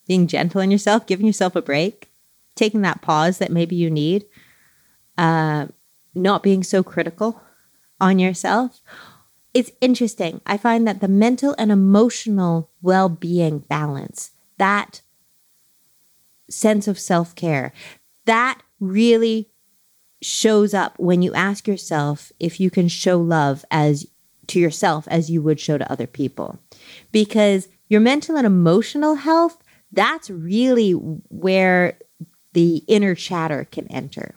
being 0.07 0.27
gentle 0.27 0.61
on 0.61 0.71
yourself, 0.71 1.07
giving 1.07 1.25
yourself 1.25 1.57
a 1.57 1.63
break, 1.63 2.13
taking 2.57 2.83
that 2.83 3.01
pause 3.01 3.39
that 3.39 3.51
maybe 3.51 3.75
you 3.75 3.89
need, 3.89 4.27
uh, 5.17 5.69
not 6.15 6.43
being 6.43 6.63
so 6.63 6.83
critical 6.83 7.41
on 7.99 8.19
yourself. 8.19 8.83
It's 9.55 9.73
interesting. 9.81 10.43
I 10.45 10.59
find 10.59 10.87
that 10.87 11.01
the 11.01 11.09
mental 11.09 11.55
and 11.57 11.73
emotional 11.73 12.71
well 12.83 13.09
being 13.09 13.61
balance, 13.61 14.33
that 14.59 15.01
sense 16.51 16.87
of 16.87 16.99
self 16.99 17.35
care, 17.35 17.73
that 18.27 18.61
really 18.79 19.54
shows 20.25 20.73
up 20.73 20.95
when 20.99 21.23
you 21.23 21.35
ask 21.35 21.69
yourself 21.69 22.33
if 22.41 22.59
you 22.59 22.71
can 22.71 22.89
show 22.89 23.21
love 23.21 23.65
as 23.71 24.07
to 24.47 24.59
yourself 24.59 25.07
as 25.09 25.31
you 25.31 25.43
would 25.43 25.61
show 25.61 25.77
to 25.77 25.91
other 25.91 26.07
people. 26.07 26.59
Because 27.13 27.69
your 27.89 28.01
mental 28.01 28.37
and 28.37 28.47
emotional 28.47 29.17
health 29.17 29.59
that's 29.93 30.29
really 30.29 30.93
where 30.93 31.99
the 32.53 32.79
inner 32.89 33.15
chatter 33.15 33.67
can 33.71 33.87
enter. 33.89 34.35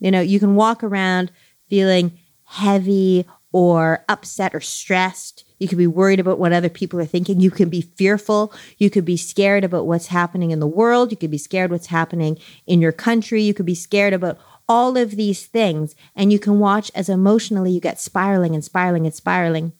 You 0.00 0.10
know, 0.10 0.20
you 0.20 0.40
can 0.40 0.54
walk 0.54 0.82
around 0.82 1.32
feeling 1.68 2.18
heavy 2.44 3.26
or 3.52 4.04
upset 4.08 4.54
or 4.54 4.60
stressed. 4.60 5.44
You 5.58 5.68
could 5.68 5.78
be 5.78 5.86
worried 5.86 6.20
about 6.20 6.38
what 6.38 6.52
other 6.52 6.68
people 6.68 7.00
are 7.00 7.06
thinking. 7.06 7.40
You 7.40 7.50
can 7.50 7.68
be 7.68 7.80
fearful. 7.80 8.52
You 8.76 8.90
could 8.90 9.04
be 9.04 9.16
scared 9.16 9.64
about 9.64 9.86
what's 9.86 10.06
happening 10.06 10.50
in 10.50 10.60
the 10.60 10.66
world. 10.66 11.10
You 11.10 11.16
could 11.16 11.30
be 11.30 11.38
scared 11.38 11.70
what's 11.70 11.88
happening 11.88 12.38
in 12.66 12.80
your 12.80 12.92
country. 12.92 13.42
You 13.42 13.54
could 13.54 13.66
be 13.66 13.74
scared 13.74 14.12
about 14.12 14.38
all 14.68 14.96
of 14.96 15.12
these 15.12 15.46
things. 15.46 15.94
And 16.14 16.32
you 16.32 16.38
can 16.38 16.58
watch 16.58 16.90
as 16.94 17.08
emotionally 17.08 17.72
you 17.72 17.80
get 17.80 18.00
spiraling 18.00 18.54
and 18.54 18.64
spiraling 18.64 19.06
and 19.06 19.14
spiraling. 19.14 19.72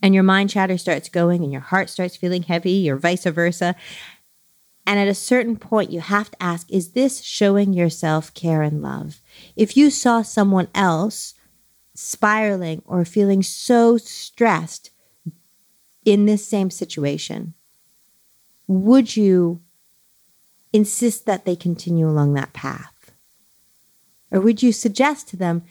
And 0.00 0.14
your 0.14 0.22
mind 0.22 0.50
chatter 0.50 0.78
starts 0.78 1.08
going 1.08 1.42
and 1.42 1.50
your 1.50 1.60
heart 1.60 1.90
starts 1.90 2.16
feeling 2.16 2.44
heavy 2.44 2.88
or 2.88 2.96
vice 2.96 3.24
versa. 3.24 3.74
And 4.86 4.98
at 4.98 5.08
a 5.08 5.14
certain 5.14 5.56
point, 5.56 5.90
you 5.90 6.00
have 6.00 6.30
to 6.30 6.42
ask, 6.42 6.70
is 6.70 6.92
this 6.92 7.20
showing 7.20 7.72
yourself 7.72 8.32
care 8.32 8.62
and 8.62 8.80
love? 8.80 9.20
If 9.56 9.76
you 9.76 9.90
saw 9.90 10.22
someone 10.22 10.68
else 10.74 11.34
spiraling 11.98 12.80
or 12.86 13.04
feeling 13.04 13.42
so 13.42 13.96
stressed 13.96 14.90
in 16.04 16.26
this 16.26 16.46
same 16.46 16.70
situation, 16.70 17.54
would 18.68 19.16
you 19.16 19.60
insist 20.72 21.26
that 21.26 21.44
they 21.44 21.56
continue 21.56 22.08
along 22.08 22.34
that 22.34 22.52
path? 22.52 23.10
Or 24.30 24.40
would 24.40 24.62
you 24.62 24.70
suggest 24.70 25.26
to 25.28 25.36
them 25.36 25.64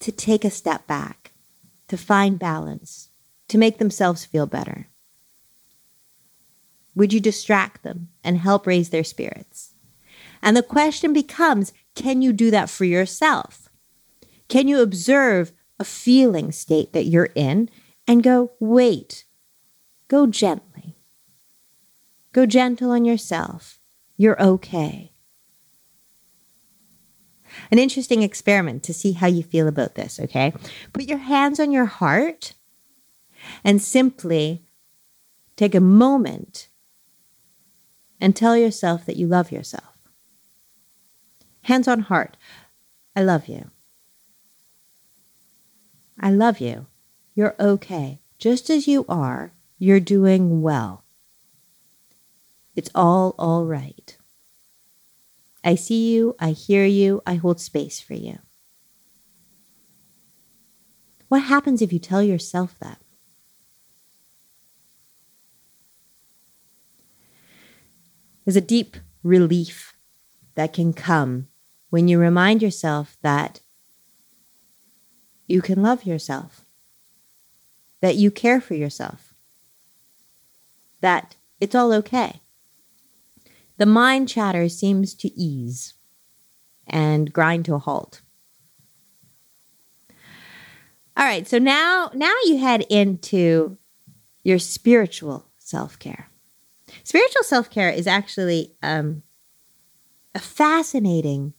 to 0.00 0.10
take 0.10 0.44
a 0.44 0.50
step 0.50 0.88
back, 0.88 1.30
to 1.86 1.96
find 1.96 2.40
balance, 2.40 3.10
to 3.46 3.56
make 3.56 3.78
themselves 3.78 4.24
feel 4.24 4.46
better? 4.46 4.88
Would 6.96 7.12
you 7.12 7.20
distract 7.20 7.84
them 7.84 8.08
and 8.24 8.38
help 8.38 8.66
raise 8.66 8.88
their 8.88 9.04
spirits? 9.04 9.74
And 10.42 10.56
the 10.56 10.62
question 10.64 11.12
becomes 11.12 11.72
can 11.94 12.20
you 12.20 12.32
do 12.32 12.50
that 12.50 12.68
for 12.68 12.84
yourself? 12.84 13.61
Can 14.52 14.68
you 14.68 14.82
observe 14.82 15.50
a 15.78 15.84
feeling 15.84 16.52
state 16.52 16.92
that 16.92 17.06
you're 17.06 17.30
in 17.34 17.70
and 18.06 18.22
go, 18.22 18.52
wait, 18.60 19.24
go 20.08 20.26
gently. 20.26 20.98
Go 22.32 22.44
gentle 22.44 22.90
on 22.90 23.06
yourself. 23.06 23.80
You're 24.18 24.38
okay. 24.42 25.14
An 27.70 27.78
interesting 27.78 28.22
experiment 28.22 28.82
to 28.82 28.92
see 28.92 29.12
how 29.12 29.26
you 29.26 29.42
feel 29.42 29.66
about 29.66 29.94
this, 29.94 30.20
okay? 30.20 30.52
Put 30.92 31.04
your 31.04 31.16
hands 31.16 31.58
on 31.58 31.72
your 31.72 31.86
heart 31.86 32.52
and 33.64 33.80
simply 33.80 34.66
take 35.56 35.74
a 35.74 35.80
moment 35.80 36.68
and 38.20 38.36
tell 38.36 38.54
yourself 38.54 39.06
that 39.06 39.16
you 39.16 39.26
love 39.26 39.50
yourself. 39.50 39.96
Hands 41.62 41.88
on 41.88 42.00
heart. 42.00 42.36
I 43.16 43.22
love 43.22 43.48
you. 43.48 43.71
I 46.20 46.30
love 46.30 46.60
you. 46.60 46.86
You're 47.34 47.56
okay. 47.58 48.20
Just 48.38 48.70
as 48.70 48.86
you 48.86 49.04
are, 49.08 49.52
you're 49.78 50.00
doing 50.00 50.62
well. 50.62 51.04
It's 52.74 52.90
all 52.94 53.34
all 53.38 53.64
right. 53.64 54.16
I 55.64 55.74
see 55.76 56.12
you, 56.12 56.34
I 56.40 56.50
hear 56.50 56.84
you, 56.84 57.22
I 57.26 57.34
hold 57.34 57.60
space 57.60 58.00
for 58.00 58.14
you. 58.14 58.38
What 61.28 61.44
happens 61.44 61.80
if 61.80 61.92
you 61.92 61.98
tell 61.98 62.22
yourself 62.22 62.76
that? 62.80 62.98
There's 68.44 68.56
a 68.56 68.60
deep 68.60 68.96
relief 69.22 69.94
that 70.56 70.72
can 70.72 70.92
come 70.92 71.48
when 71.90 72.08
you 72.08 72.18
remind 72.18 72.60
yourself 72.60 73.16
that 73.22 73.60
you 75.52 75.60
can 75.60 75.82
love 75.82 76.04
yourself, 76.04 76.64
that 78.00 78.16
you 78.16 78.30
care 78.30 78.58
for 78.58 78.72
yourself, 78.72 79.34
that 81.02 81.36
it's 81.60 81.74
all 81.74 81.92
okay. 81.92 82.40
The 83.76 83.84
mind 83.84 84.30
chatter 84.30 84.70
seems 84.70 85.14
to 85.16 85.28
ease 85.38 85.92
and 86.86 87.30
grind 87.34 87.66
to 87.66 87.74
a 87.74 87.78
halt. 87.78 88.22
All 91.18 91.26
right, 91.26 91.46
so 91.46 91.58
now 91.58 92.10
now 92.14 92.32
you 92.44 92.56
head 92.56 92.86
into 92.88 93.76
your 94.42 94.58
spiritual 94.58 95.50
self-care. 95.58 96.30
Spiritual 97.04 97.42
self-care 97.42 97.90
is 97.90 98.06
actually 98.06 98.74
um, 98.82 99.22
a 100.34 100.38
fascinating 100.38 101.52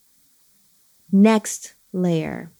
next 1.11 1.75
layer 1.91 2.51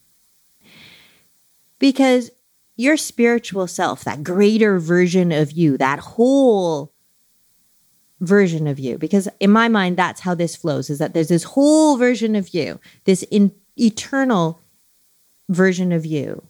because 1.84 2.32
your 2.78 2.96
spiritual 2.96 3.68
self, 3.68 4.06
that 4.06 4.24
greater 4.24 4.80
version 4.80 5.34
of 5.34 5.52
you, 5.52 5.78
that 5.78 6.00
whole 6.00 6.94
version 8.22 8.68
of 8.68 8.80
you, 8.80 8.98
because 8.98 9.28
in 9.42 9.52
my 9.52 9.68
mind, 9.68 9.98
that's 9.98 10.22
how 10.22 10.34
this 10.34 10.56
flows 10.56 10.90
is 10.90 10.98
that 11.00 11.13
there's 11.13 11.28
this 11.28 11.44
whole 11.44 11.98
version 11.98 12.38
of 12.38 12.54
you, 12.54 12.80
this 13.04 13.24
in, 13.24 13.54
eternal 13.75 14.62
version 15.50 15.92
of 15.92 16.06
you. 16.06 16.48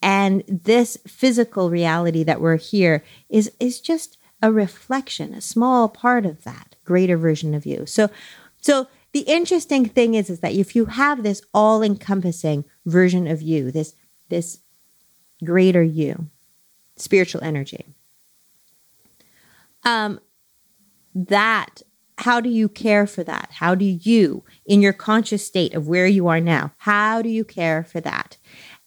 And 0.00 0.42
this 0.48 0.96
physical 1.06 1.68
reality 1.68 2.22
that 2.22 2.40
we're 2.40 2.56
here 2.56 3.04
is, 3.28 3.52
is 3.60 3.82
just 3.82 4.16
a 4.40 4.50
reflection, 4.50 5.34
a 5.34 5.42
small 5.42 5.90
part 5.90 6.24
of 6.24 6.44
that 6.44 6.74
greater 6.86 7.18
version 7.18 7.52
of 7.52 7.66
you. 7.66 7.84
So, 7.84 8.08
so 8.56 8.88
the 9.12 9.24
interesting 9.26 9.84
thing 9.84 10.14
is, 10.14 10.30
is 10.30 10.40
that 10.40 10.54
if 10.54 10.74
you 10.74 10.86
have 10.86 11.22
this 11.22 11.42
all 11.52 11.82
encompassing 11.82 12.64
version 12.86 13.26
of 13.26 13.42
you, 13.42 13.70
this 13.70 13.94
this 14.28 14.60
greater 15.44 15.82
you, 15.82 16.28
spiritual 16.96 17.42
energy. 17.42 17.86
Um, 19.84 20.20
that, 21.14 21.82
how 22.18 22.40
do 22.40 22.48
you 22.48 22.68
care 22.68 23.06
for 23.06 23.22
that? 23.24 23.50
How 23.54 23.74
do 23.74 23.84
you, 23.84 24.44
in 24.66 24.82
your 24.82 24.92
conscious 24.92 25.46
state 25.46 25.74
of 25.74 25.88
where 25.88 26.06
you 26.06 26.26
are 26.28 26.40
now, 26.40 26.72
how 26.78 27.22
do 27.22 27.28
you 27.28 27.44
care 27.44 27.84
for 27.84 28.00
that? 28.00 28.36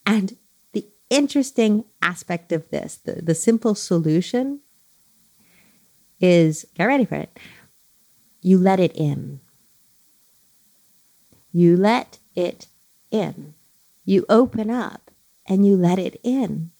And 0.05 0.37
the 0.73 0.87
interesting 1.09 1.85
aspect 2.01 2.51
of 2.51 2.69
this, 2.69 2.97
the, 2.97 3.21
the 3.21 3.35
simple 3.35 3.75
solution 3.75 4.59
is 6.19 6.65
get 6.75 6.85
ready 6.85 7.05
for 7.05 7.15
it. 7.15 7.39
You 8.41 8.57
let 8.57 8.79
it 8.79 8.95
in. 8.95 9.39
You 11.51 11.77
let 11.77 12.19
it 12.35 12.67
in. 13.11 13.53
You 14.05 14.25
open 14.29 14.69
up 14.69 15.10
and 15.51 15.65
you 15.65 15.75
let 15.75 15.99
it 15.99 16.17
in. 16.23 16.71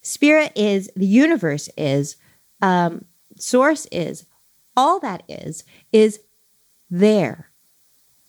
Spirit 0.00 0.52
is, 0.54 0.88
the 0.94 1.04
universe 1.04 1.68
is, 1.76 2.14
um, 2.62 3.06
source 3.36 3.86
is, 3.90 4.26
all 4.76 5.00
that 5.00 5.24
is, 5.28 5.64
is 5.90 6.20
there, 6.88 7.50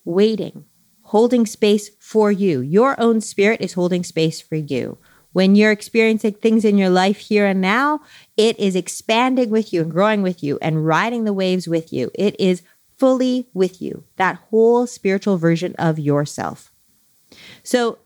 waiting, 0.06 0.66
holding 1.04 1.46
space 1.46 1.92
for 2.00 2.32
you. 2.32 2.62
Your 2.62 3.00
own 3.00 3.22
spirit 3.22 3.62
is 3.62 3.74
holding 3.74 4.04
space 4.04 4.42
for 4.42 4.56
you. 4.56 4.98
When 5.34 5.54
you're 5.54 5.72
experiencing 5.72 6.34
things 6.34 6.66
in 6.66 6.80
your 6.80 6.90
life 6.90 7.20
here 7.20 7.46
and 7.46 7.62
now, 7.62 8.02
it 8.36 8.60
is 8.60 8.76
expanding 8.76 9.52
with 9.52 9.72
you 9.72 9.84
and 9.84 9.92
growing 9.92 10.24
with 10.24 10.42
you 10.42 10.58
and 10.64 10.88
riding 10.88 11.26
the 11.26 11.34
waves 11.34 11.68
with 11.68 11.94
you. 11.94 12.10
It 12.16 12.36
is 12.40 12.64
fully 12.98 13.50
with 13.54 13.84
you, 13.84 14.06
that 14.16 14.40
whole 14.50 14.88
spiritual 14.88 15.38
version 15.38 15.76
of 15.78 16.00
yourself. 16.00 16.72
So 17.62 18.00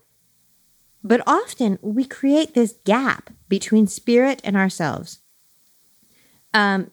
but 1.02 1.22
often 1.26 1.78
we 1.82 2.04
create 2.04 2.54
this 2.54 2.74
gap 2.84 3.30
between 3.48 3.86
spirit 3.86 4.40
and 4.44 4.56
ourselves. 4.56 5.20
Um, 6.52 6.90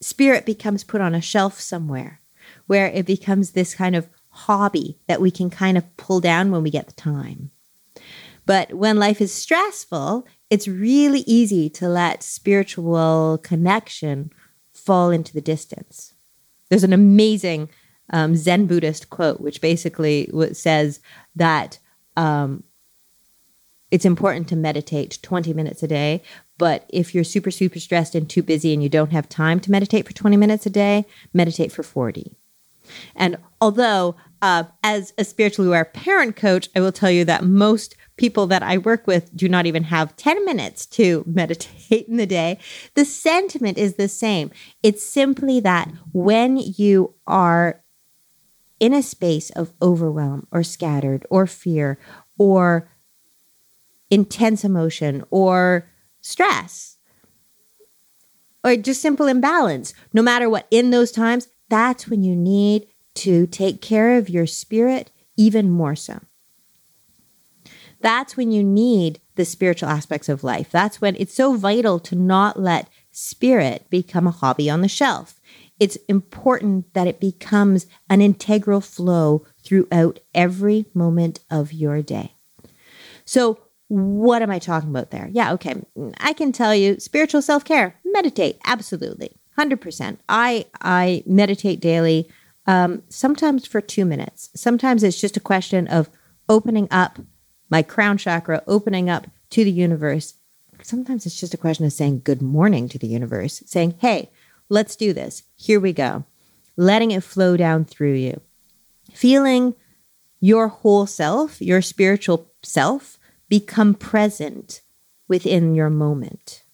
spirit 0.00 0.46
becomes 0.46 0.84
put 0.84 1.00
on 1.00 1.14
a 1.14 1.20
shelf 1.20 1.60
somewhere 1.60 2.20
where 2.66 2.86
it 2.86 3.06
becomes 3.06 3.52
this 3.52 3.74
kind 3.74 3.96
of 3.96 4.08
hobby 4.28 4.98
that 5.08 5.20
we 5.20 5.30
can 5.30 5.50
kind 5.50 5.78
of 5.78 5.96
pull 5.96 6.20
down 6.20 6.50
when 6.50 6.62
we 6.62 6.70
get 6.70 6.86
the 6.86 6.92
time. 6.92 7.50
But 8.44 8.74
when 8.74 8.98
life 8.98 9.20
is 9.20 9.32
stressful, 9.32 10.26
it's 10.50 10.68
really 10.68 11.24
easy 11.26 11.68
to 11.70 11.88
let 11.88 12.22
spiritual 12.22 13.40
connection 13.42 14.30
fall 14.72 15.10
into 15.10 15.32
the 15.32 15.40
distance. 15.40 16.14
There's 16.68 16.84
an 16.84 16.92
amazing 16.92 17.68
um, 18.12 18.36
Zen 18.36 18.66
Buddhist 18.66 19.10
quote, 19.10 19.40
which 19.40 19.60
basically 19.60 20.30
says 20.52 21.00
that 21.34 21.80
um, 22.16 22.62
it's 23.96 24.04
important 24.04 24.46
to 24.46 24.56
meditate 24.56 25.18
20 25.22 25.54
minutes 25.54 25.82
a 25.82 25.88
day. 25.88 26.22
But 26.58 26.84
if 26.90 27.14
you're 27.14 27.24
super, 27.24 27.50
super 27.50 27.80
stressed 27.80 28.14
and 28.14 28.28
too 28.28 28.42
busy 28.42 28.74
and 28.74 28.82
you 28.82 28.90
don't 28.90 29.10
have 29.10 29.26
time 29.26 29.58
to 29.60 29.70
meditate 29.70 30.06
for 30.06 30.12
20 30.12 30.36
minutes 30.36 30.66
a 30.66 30.70
day, 30.70 31.06
meditate 31.32 31.72
for 31.72 31.82
40. 31.82 32.36
And 33.14 33.38
although, 33.58 34.14
uh, 34.42 34.64
as 34.84 35.14
a 35.16 35.24
spiritually 35.24 35.68
aware 35.68 35.86
parent 35.86 36.36
coach, 36.36 36.68
I 36.76 36.80
will 36.80 36.92
tell 36.92 37.10
you 37.10 37.24
that 37.24 37.42
most 37.42 37.96
people 38.18 38.46
that 38.48 38.62
I 38.62 38.76
work 38.76 39.06
with 39.06 39.34
do 39.34 39.48
not 39.48 39.64
even 39.64 39.84
have 39.84 40.14
10 40.16 40.44
minutes 40.44 40.84
to 40.88 41.24
meditate 41.26 42.06
in 42.06 42.18
the 42.18 42.26
day. 42.26 42.58
The 42.96 43.06
sentiment 43.06 43.78
is 43.78 43.94
the 43.94 44.08
same. 44.08 44.50
It's 44.82 45.02
simply 45.02 45.58
that 45.60 45.90
when 46.12 46.58
you 46.58 47.14
are 47.26 47.82
in 48.78 48.92
a 48.92 49.02
space 49.02 49.48
of 49.48 49.72
overwhelm 49.80 50.46
or 50.50 50.62
scattered 50.62 51.24
or 51.30 51.46
fear 51.46 51.98
or 52.36 52.90
intense 54.10 54.64
emotion 54.64 55.24
or 55.30 55.88
stress 56.20 56.96
or 58.66 58.76
just 58.76 59.00
simple 59.00 59.26
imbalance, 59.26 59.94
no 60.12 60.22
matter 60.22 60.50
what, 60.50 60.66
in 60.70 60.90
those 60.90 61.12
times, 61.12 61.48
that's 61.68 62.08
when 62.08 62.24
you 62.24 62.34
need 62.34 62.88
to 63.14 63.46
take 63.46 63.80
care 63.80 64.16
of 64.18 64.28
your 64.28 64.46
spirit 64.46 65.12
even 65.36 65.70
more 65.70 65.94
so. 65.94 66.20
That's 68.00 68.36
when 68.36 68.50
you 68.50 68.62
need 68.62 69.20
the 69.36 69.44
spiritual 69.44 69.88
aspects 69.88 70.28
of 70.28 70.44
life. 70.44 70.70
That's 70.70 71.00
when 71.00 71.16
it's 71.16 71.34
so 71.34 71.54
vital 71.54 71.98
to 72.00 72.14
not 72.16 72.58
let 72.58 72.88
spirit 73.12 73.88
become 73.88 74.26
a 74.26 74.32
hobby 74.32 74.68
on 74.68 74.80
the 74.80 74.88
shelf. 74.88 75.40
It's 75.78 75.96
important 76.08 76.92
that 76.94 77.06
it 77.06 77.20
becomes 77.20 77.86
an 78.10 78.20
integral 78.20 78.80
flow 78.80 79.46
throughout 79.62 80.20
every 80.34 80.86
moment 80.92 81.40
of 81.50 81.72
your 81.72 82.02
day. 82.02 82.34
So, 83.24 83.60
what 83.88 84.42
am 84.42 84.50
I 84.50 84.58
talking 84.58 84.90
about 84.90 85.10
there? 85.10 85.28
Yeah, 85.32 85.52
okay. 85.52 85.74
I 86.18 86.32
can 86.32 86.52
tell 86.52 86.74
you 86.74 86.98
spiritual 86.98 87.42
self-care, 87.42 87.98
meditate, 88.04 88.58
absolutely. 88.64 89.36
100%. 89.56 90.18
I 90.28 90.66
I 90.80 91.22
meditate 91.26 91.80
daily 91.80 92.28
um, 92.66 93.02
sometimes 93.08 93.66
for 93.66 93.80
2 93.80 94.04
minutes. 94.04 94.50
Sometimes 94.54 95.02
it's 95.02 95.20
just 95.20 95.36
a 95.36 95.40
question 95.40 95.86
of 95.86 96.10
opening 96.48 96.88
up 96.90 97.18
my 97.70 97.82
crown 97.82 98.18
chakra, 98.18 98.62
opening 98.66 99.08
up 99.08 99.28
to 99.50 99.64
the 99.64 99.70
universe. 99.70 100.34
Sometimes 100.82 101.26
it's 101.26 101.40
just 101.40 101.54
a 101.54 101.58
question 101.58 101.86
of 101.86 101.92
saying 101.92 102.22
good 102.24 102.42
morning 102.42 102.88
to 102.88 102.98
the 102.98 103.06
universe, 103.06 103.62
saying, 103.66 103.94
"Hey, 103.98 104.30
let's 104.68 104.94
do 104.94 105.12
this. 105.12 105.44
Here 105.56 105.80
we 105.80 105.92
go." 105.92 106.24
Letting 106.76 107.12
it 107.12 107.22
flow 107.22 107.56
down 107.56 107.84
through 107.84 108.14
you. 108.14 108.40
Feeling 109.14 109.74
your 110.40 110.68
whole 110.68 111.06
self, 111.06 111.62
your 111.62 111.80
spiritual 111.80 112.50
self 112.62 113.18
become 113.48 113.94
present 113.94 114.80
within 115.28 115.74
your 115.74 115.90
moment. 115.90 116.64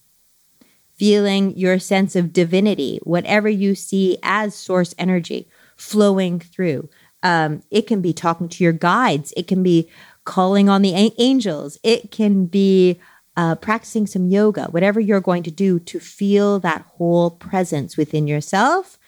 Feeling 0.95 1.57
your 1.57 1.79
sense 1.79 2.14
of 2.14 2.33
divinity, 2.33 3.00
whatever 3.02 3.49
you 3.49 3.75
see 3.75 4.19
as 4.23 4.55
source 4.55 4.95
energy 4.99 5.49
flowing 5.76 6.38
through. 6.38 6.88
Um, 7.23 7.62
it 7.71 7.87
can 7.87 8.00
be 8.00 8.12
talking 8.12 8.49
to 8.49 8.64
your 8.64 8.73
guides, 8.73 9.33
it 9.37 9.47
can 9.47 9.62
be 9.62 9.91
calling 10.25 10.69
on 10.69 10.83
the 10.83 10.95
a- 10.95 11.14
angels, 11.19 11.79
it 11.83 12.11
can 12.11 12.47
be 12.47 13.00
uh, 13.37 13.55
practicing 13.55 14.07
some 14.07 14.29
yoga, 14.29 14.64
whatever 14.67 15.00
you're 15.00 15.21
going 15.21 15.43
to 15.45 15.50
do 15.50 15.79
to 15.79 15.99
feel 15.99 16.59
that 16.61 16.83
whole 16.97 17.31
presence 17.31 17.97
within 17.97 18.26
yourself. 18.26 18.99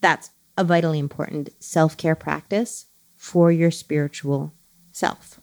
That's 0.00 0.30
a 0.56 0.64
vitally 0.64 0.98
important 0.98 1.50
self 1.58 1.96
care 1.96 2.16
practice 2.16 2.86
for 3.16 3.52
your 3.52 3.70
spiritual 3.70 4.54
self. 4.92 5.40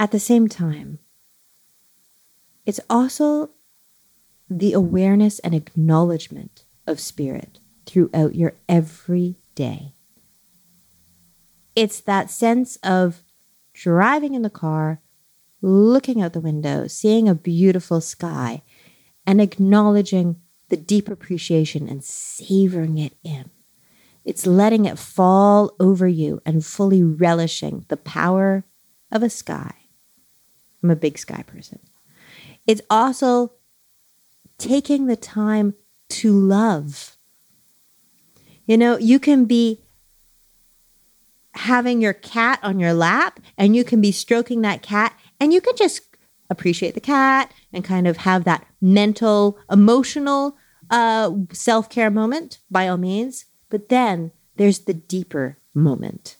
At 0.00 0.12
the 0.12 0.18
same 0.18 0.48
time, 0.48 0.98
it's 2.64 2.80
also 2.88 3.50
the 4.48 4.72
awareness 4.72 5.40
and 5.40 5.54
acknowledgement 5.54 6.64
of 6.86 6.98
spirit 6.98 7.58
throughout 7.84 8.34
your 8.34 8.54
everyday. 8.66 9.94
It's 11.76 12.00
that 12.00 12.30
sense 12.30 12.76
of 12.76 13.22
driving 13.74 14.32
in 14.32 14.40
the 14.40 14.48
car, 14.48 15.02
looking 15.60 16.22
out 16.22 16.32
the 16.32 16.40
window, 16.40 16.86
seeing 16.86 17.28
a 17.28 17.34
beautiful 17.34 18.00
sky, 18.00 18.62
and 19.26 19.38
acknowledging 19.38 20.40
the 20.70 20.78
deep 20.78 21.10
appreciation 21.10 21.86
and 21.90 22.02
savoring 22.02 22.96
it 22.96 23.18
in. 23.22 23.50
It's 24.24 24.46
letting 24.46 24.86
it 24.86 24.98
fall 24.98 25.76
over 25.78 26.08
you 26.08 26.40
and 26.46 26.64
fully 26.64 27.02
relishing 27.02 27.84
the 27.88 27.98
power 27.98 28.64
of 29.12 29.22
a 29.22 29.28
sky 29.28 29.74
I'm 30.82 30.90
a 30.90 30.96
big 30.96 31.18
sky 31.18 31.42
person. 31.46 31.80
It's 32.66 32.82
also 32.90 33.52
taking 34.58 35.06
the 35.06 35.16
time 35.16 35.74
to 36.08 36.32
love. 36.32 37.16
You 38.66 38.76
know, 38.76 38.98
you 38.98 39.18
can 39.18 39.46
be 39.46 39.80
having 41.54 42.00
your 42.00 42.12
cat 42.12 42.60
on 42.62 42.78
your 42.78 42.94
lap 42.94 43.40
and 43.58 43.74
you 43.74 43.84
can 43.84 44.00
be 44.00 44.12
stroking 44.12 44.62
that 44.62 44.82
cat 44.82 45.18
and 45.40 45.52
you 45.52 45.60
can 45.60 45.74
just 45.76 46.02
appreciate 46.48 46.94
the 46.94 47.00
cat 47.00 47.52
and 47.72 47.84
kind 47.84 48.06
of 48.06 48.18
have 48.18 48.44
that 48.44 48.66
mental, 48.80 49.58
emotional 49.70 50.56
uh, 50.90 51.30
self 51.52 51.88
care 51.88 52.10
moment 52.10 52.58
by 52.70 52.88
all 52.88 52.96
means. 52.96 53.46
But 53.68 53.88
then 53.88 54.32
there's 54.56 54.80
the 54.80 54.94
deeper 54.94 55.58
moment. 55.74 56.36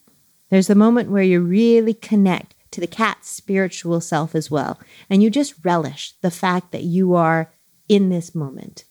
There's 0.51 0.67
the 0.67 0.75
moment 0.75 1.11
where 1.11 1.23
you 1.23 1.41
really 1.41 1.95
connect 1.95 2.55
to 2.71 2.81
the 2.81 2.87
cat's 2.87 3.29
spiritual 3.29 4.01
self 4.01 4.35
as 4.35 4.51
well. 4.51 4.79
And 5.09 5.23
you 5.23 5.31
just 5.31 5.55
relish 5.65 6.15
the 6.21 6.31
fact 6.31 6.73
that 6.73 6.85
you 6.85 7.15
are 7.15 7.53
in 7.89 8.09
this 8.09 8.35
moment. 8.35 8.85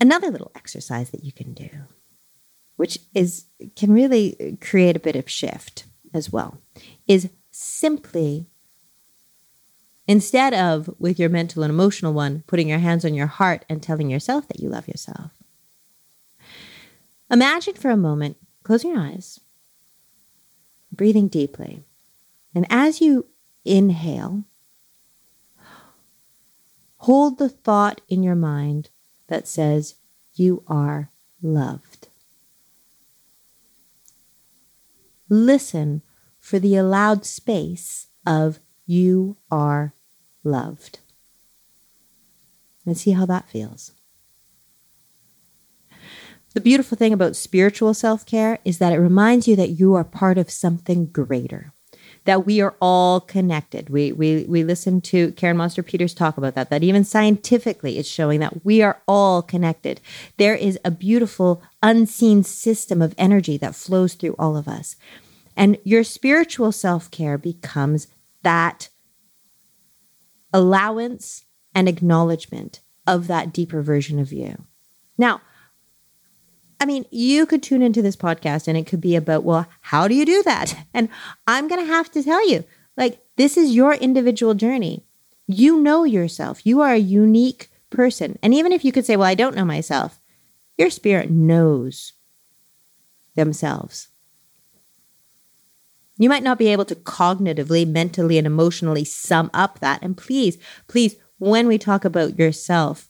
Another 0.00 0.30
little 0.30 0.52
exercise 0.54 1.10
that 1.10 1.24
you 1.24 1.32
can 1.32 1.52
do, 1.52 1.68
which 2.76 2.98
is 3.14 3.46
can 3.76 3.92
really 3.92 4.58
create 4.60 4.96
a 4.96 5.00
bit 5.00 5.16
of 5.16 5.30
shift 5.30 5.84
as 6.12 6.30
well, 6.30 6.58
is 7.06 7.30
simply 7.50 8.46
instead 10.06 10.52
of 10.52 10.90
with 10.98 11.18
your 11.18 11.28
mental 11.28 11.62
and 11.62 11.70
emotional 11.70 12.12
one, 12.12 12.42
putting 12.46 12.68
your 12.68 12.78
hands 12.78 13.04
on 13.04 13.14
your 13.14 13.26
heart 13.26 13.64
and 13.68 13.82
telling 13.82 14.10
yourself 14.10 14.46
that 14.48 14.60
you 14.60 14.68
love 14.68 14.88
yourself. 14.88 15.32
Imagine 17.30 17.74
for 17.74 17.90
a 17.90 17.96
moment, 17.96 18.36
close 18.62 18.84
your 18.84 18.98
eyes, 18.98 19.40
breathing 20.96 21.28
deeply. 21.28 21.84
And 22.54 22.66
as 22.70 23.00
you 23.00 23.26
inhale, 23.64 24.44
hold 26.98 27.38
the 27.38 27.48
thought 27.48 28.00
in 28.08 28.22
your 28.22 28.36
mind 28.36 28.90
that 29.28 29.48
says, 29.48 29.96
You 30.34 30.62
are 30.66 31.10
loved. 31.42 32.08
Listen 35.28 36.02
for 36.38 36.58
the 36.58 36.76
allowed 36.76 37.24
space 37.24 38.08
of 38.26 38.60
You 38.86 39.36
are 39.50 39.94
loved. 40.42 41.00
And 42.86 42.96
see 42.96 43.12
how 43.12 43.24
that 43.26 43.48
feels. 43.48 43.93
The 46.54 46.60
beautiful 46.60 46.96
thing 46.96 47.12
about 47.12 47.34
spiritual 47.34 47.94
self 47.94 48.24
care 48.24 48.60
is 48.64 48.78
that 48.78 48.92
it 48.92 48.98
reminds 48.98 49.48
you 49.48 49.56
that 49.56 49.70
you 49.70 49.94
are 49.94 50.04
part 50.04 50.38
of 50.38 50.50
something 50.50 51.06
greater, 51.06 51.72
that 52.26 52.46
we 52.46 52.60
are 52.60 52.76
all 52.80 53.20
connected. 53.20 53.90
We, 53.90 54.12
we, 54.12 54.44
we 54.44 54.62
listen 54.62 55.00
to 55.02 55.32
Karen 55.32 55.56
Monster 55.56 55.82
Peters 55.82 56.14
talk 56.14 56.38
about 56.38 56.54
that, 56.54 56.70
that 56.70 56.84
even 56.84 57.02
scientifically 57.02 57.98
it's 57.98 58.08
showing 58.08 58.38
that 58.38 58.64
we 58.64 58.82
are 58.82 59.02
all 59.08 59.42
connected. 59.42 60.00
There 60.36 60.54
is 60.54 60.78
a 60.84 60.92
beautiful 60.92 61.60
unseen 61.82 62.44
system 62.44 63.02
of 63.02 63.16
energy 63.18 63.56
that 63.56 63.74
flows 63.74 64.14
through 64.14 64.36
all 64.38 64.56
of 64.56 64.68
us. 64.68 64.94
And 65.56 65.76
your 65.82 66.04
spiritual 66.04 66.70
self 66.70 67.10
care 67.10 67.36
becomes 67.36 68.06
that 68.42 68.90
allowance 70.52 71.46
and 71.74 71.88
acknowledgement 71.88 72.80
of 73.08 73.26
that 73.26 73.52
deeper 73.52 73.82
version 73.82 74.20
of 74.20 74.32
you. 74.32 74.66
Now, 75.18 75.40
I 76.84 76.86
mean, 76.86 77.06
you 77.10 77.46
could 77.46 77.62
tune 77.62 77.80
into 77.80 78.02
this 78.02 78.14
podcast 78.14 78.68
and 78.68 78.76
it 78.76 78.86
could 78.86 79.00
be 79.00 79.16
about, 79.16 79.42
well, 79.42 79.66
how 79.80 80.06
do 80.06 80.14
you 80.14 80.26
do 80.26 80.42
that? 80.42 80.76
And 80.92 81.08
I'm 81.46 81.66
going 81.66 81.80
to 81.80 81.90
have 81.90 82.10
to 82.10 82.22
tell 82.22 82.46
you, 82.46 82.62
like, 82.94 83.22
this 83.36 83.56
is 83.56 83.74
your 83.74 83.94
individual 83.94 84.52
journey. 84.52 85.06
You 85.46 85.80
know 85.80 86.04
yourself, 86.04 86.66
you 86.66 86.82
are 86.82 86.92
a 86.92 86.98
unique 86.98 87.70
person. 87.88 88.38
And 88.42 88.52
even 88.52 88.70
if 88.70 88.84
you 88.84 88.92
could 88.92 89.06
say, 89.06 89.16
well, 89.16 89.26
I 89.26 89.34
don't 89.34 89.56
know 89.56 89.64
myself, 89.64 90.20
your 90.76 90.90
spirit 90.90 91.30
knows 91.30 92.12
themselves. 93.34 94.08
You 96.18 96.28
might 96.28 96.42
not 96.42 96.58
be 96.58 96.68
able 96.68 96.84
to 96.84 96.94
cognitively, 96.94 97.88
mentally, 97.88 98.36
and 98.36 98.46
emotionally 98.46 99.06
sum 99.06 99.50
up 99.54 99.78
that. 99.78 100.02
And 100.02 100.18
please, 100.18 100.58
please, 100.86 101.16
when 101.38 101.66
we 101.66 101.78
talk 101.78 102.04
about 102.04 102.38
yourself, 102.38 103.08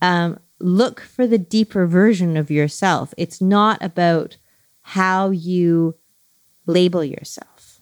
um, 0.00 0.38
look 0.62 1.00
for 1.00 1.26
the 1.26 1.38
deeper 1.38 1.86
version 1.86 2.36
of 2.36 2.50
yourself. 2.50 3.12
It's 3.16 3.40
not 3.40 3.82
about 3.82 4.36
how 4.82 5.30
you 5.30 5.96
label 6.66 7.04
yourself. 7.04 7.80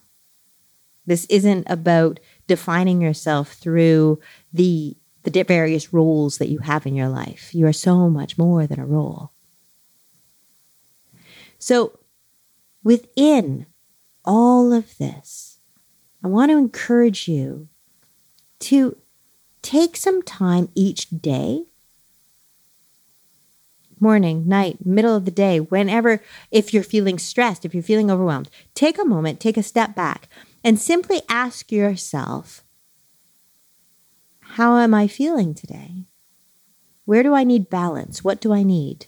This 1.07 1.27
isn't 1.27 1.67
about 1.69 2.21
defining 2.47 3.01
yourself 3.01 3.53
through 3.53 4.21
the 4.53 4.97
the 5.23 5.43
various 5.43 5.93
roles 5.93 6.39
that 6.39 6.49
you 6.49 6.61
have 6.61 6.87
in 6.87 6.95
your 6.95 7.09
life. 7.09 7.55
You 7.55 7.67
are 7.67 7.75
so 7.75 8.09
much 8.09 8.39
more 8.39 8.67
than 8.67 8.81
a 8.81 8.87
role. 8.87 9.33
So, 11.59 11.99
within 12.83 13.67
all 14.25 14.73
of 14.73 14.97
this, 14.97 15.61
I 16.25 16.29
want 16.29 16.51
to 16.51 16.57
encourage 16.57 17.29
you 17.29 17.69
to 18.61 18.97
take 19.61 19.97
some 19.97 20.23
time 20.23 20.71
each 20.75 21.11
day 21.11 21.67
morning, 24.01 24.49
night, 24.49 24.85
middle 24.85 25.15
of 25.15 25.25
the 25.25 25.31
day, 25.31 25.61
whenever, 25.61 26.23
if 26.51 26.73
you're 26.73 26.83
feeling 26.83 27.19
stressed, 27.19 27.65
if 27.65 27.75
you're 27.75 27.83
feeling 27.83 28.11
overwhelmed, 28.11 28.49
take 28.75 28.99
a 28.99 29.05
moment, 29.05 29.41
take 29.41 29.57
a 29.57 29.63
step 29.63 29.95
back, 29.95 30.29
and 30.65 30.79
simply 30.79 31.23
ask 31.29 31.71
yourself, 31.71 32.65
How 34.41 34.79
am 34.79 34.95
I 34.95 35.07
feeling 35.07 35.55
today? 35.55 36.07
Where 37.05 37.23
do 37.23 37.35
I 37.35 37.45
need 37.45 37.71
balance? 37.71 38.23
What 38.23 38.41
do 38.41 38.53
I 38.53 38.63
need? 38.63 39.07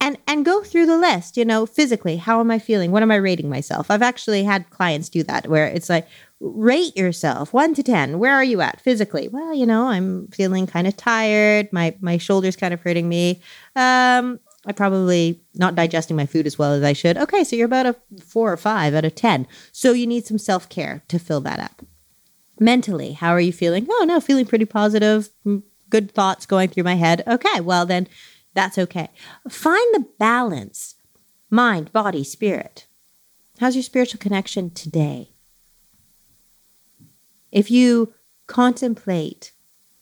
And, 0.00 0.16
and 0.26 0.46
go 0.46 0.62
through 0.62 0.86
the 0.86 0.96
list, 0.96 1.36
you 1.36 1.44
know, 1.44 1.66
physically, 1.66 2.16
how 2.16 2.40
am 2.40 2.50
I 2.50 2.58
feeling? 2.58 2.90
What 2.90 3.02
am 3.02 3.10
I 3.10 3.16
rating 3.16 3.50
myself? 3.50 3.90
I've 3.90 4.00
actually 4.02 4.44
had 4.44 4.70
clients 4.70 5.10
do 5.10 5.22
that 5.24 5.48
where 5.48 5.66
it's 5.66 5.90
like, 5.90 6.08
rate 6.40 6.96
yourself 6.96 7.52
one 7.52 7.74
to 7.74 7.82
10. 7.82 8.18
Where 8.18 8.34
are 8.34 8.44
you 8.44 8.60
at 8.60 8.80
physically? 8.80 9.28
Well, 9.28 9.54
you 9.54 9.66
know, 9.66 9.88
I'm 9.88 10.28
feeling 10.28 10.66
kind 10.66 10.86
of 10.86 10.96
tired. 10.96 11.72
My, 11.72 11.94
my 12.00 12.16
shoulder's 12.16 12.56
kind 12.56 12.72
of 12.72 12.80
hurting 12.80 13.08
me. 13.08 13.42
Um, 13.76 14.40
I 14.66 14.72
probably 14.72 15.42
not 15.54 15.74
digesting 15.74 16.16
my 16.16 16.26
food 16.26 16.46
as 16.46 16.58
well 16.58 16.72
as 16.72 16.82
I 16.82 16.92
should. 16.92 17.16
Okay, 17.16 17.44
so 17.44 17.56
you're 17.56 17.66
about 17.66 17.86
a 17.86 17.96
four 18.24 18.52
or 18.52 18.56
five 18.56 18.94
out 18.94 19.04
of 19.04 19.14
10. 19.14 19.46
So 19.72 19.92
you 19.92 20.06
need 20.06 20.26
some 20.26 20.38
self 20.38 20.68
care 20.68 21.02
to 21.08 21.18
fill 21.18 21.40
that 21.42 21.60
up. 21.60 21.82
Mentally, 22.58 23.12
how 23.12 23.30
are 23.30 23.40
you 23.40 23.52
feeling? 23.52 23.86
Oh, 23.88 24.04
no, 24.06 24.20
feeling 24.20 24.46
pretty 24.46 24.66
positive. 24.66 25.30
Good 25.88 26.12
thoughts 26.12 26.44
going 26.46 26.68
through 26.68 26.84
my 26.84 26.94
head. 26.94 27.22
Okay, 27.26 27.60
well, 27.60 27.86
then 27.86 28.06
that's 28.54 28.78
okay. 28.78 29.08
Find 29.48 29.94
the 29.94 30.06
balance 30.18 30.96
mind, 31.50 31.92
body, 31.92 32.22
spirit. 32.22 32.86
How's 33.58 33.74
your 33.74 33.82
spiritual 33.82 34.20
connection 34.20 34.70
today? 34.70 35.32
If 37.52 37.70
you 37.70 38.14
contemplate 38.46 39.52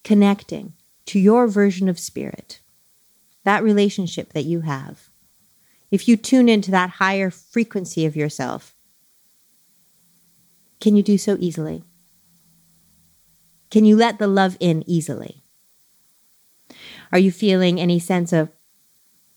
connecting 0.04 0.74
to 1.06 1.18
your 1.18 1.46
version 1.46 1.88
of 1.88 1.98
spirit, 1.98 2.60
that 3.44 3.62
relationship 3.62 4.32
that 4.32 4.44
you 4.44 4.60
have, 4.60 5.08
if 5.90 6.06
you 6.06 6.16
tune 6.16 6.48
into 6.48 6.70
that 6.70 6.90
higher 6.90 7.30
frequency 7.30 8.04
of 8.04 8.16
yourself, 8.16 8.74
can 10.80 10.96
you 10.96 11.02
do 11.02 11.16
so 11.16 11.36
easily? 11.40 11.82
Can 13.70 13.84
you 13.84 13.96
let 13.96 14.18
the 14.18 14.28
love 14.28 14.56
in 14.60 14.84
easily? 14.86 15.42
Are 17.10 17.18
you 17.18 17.32
feeling 17.32 17.80
any 17.80 17.98
sense 17.98 18.32
of, 18.32 18.50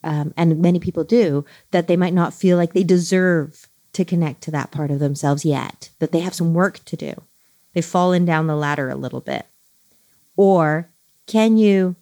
um, 0.04 0.34
and 0.36 0.62
many 0.62 0.80
people 0.80 1.04
do, 1.04 1.46
that 1.72 1.88
they 1.88 1.98
might 1.98 2.14
not 2.14 2.34
feel 2.34 2.58
like 2.58 2.74
they 2.74 2.84
deserve 2.84 3.68
to 3.94 4.06
connect 4.06 4.42
to 4.42 4.52
that 4.52 4.72
part 4.72 4.92
of 4.92 5.00
themselves 5.00 5.46
yet, 5.46 5.90
that 6.00 6.12
they 6.12 6.20
have 6.20 6.34
some 6.34 6.54
work 6.54 6.84
to 6.86 6.98
do? 6.98 7.14
They've 7.74 7.86
fallen 7.86 8.26
down 8.26 8.48
the 8.48 8.56
ladder 8.56 8.90
a 8.90 8.96
little 8.96 9.22
bit. 9.22 9.46
Or 10.36 10.90
can 11.28 11.58
you 11.58 11.96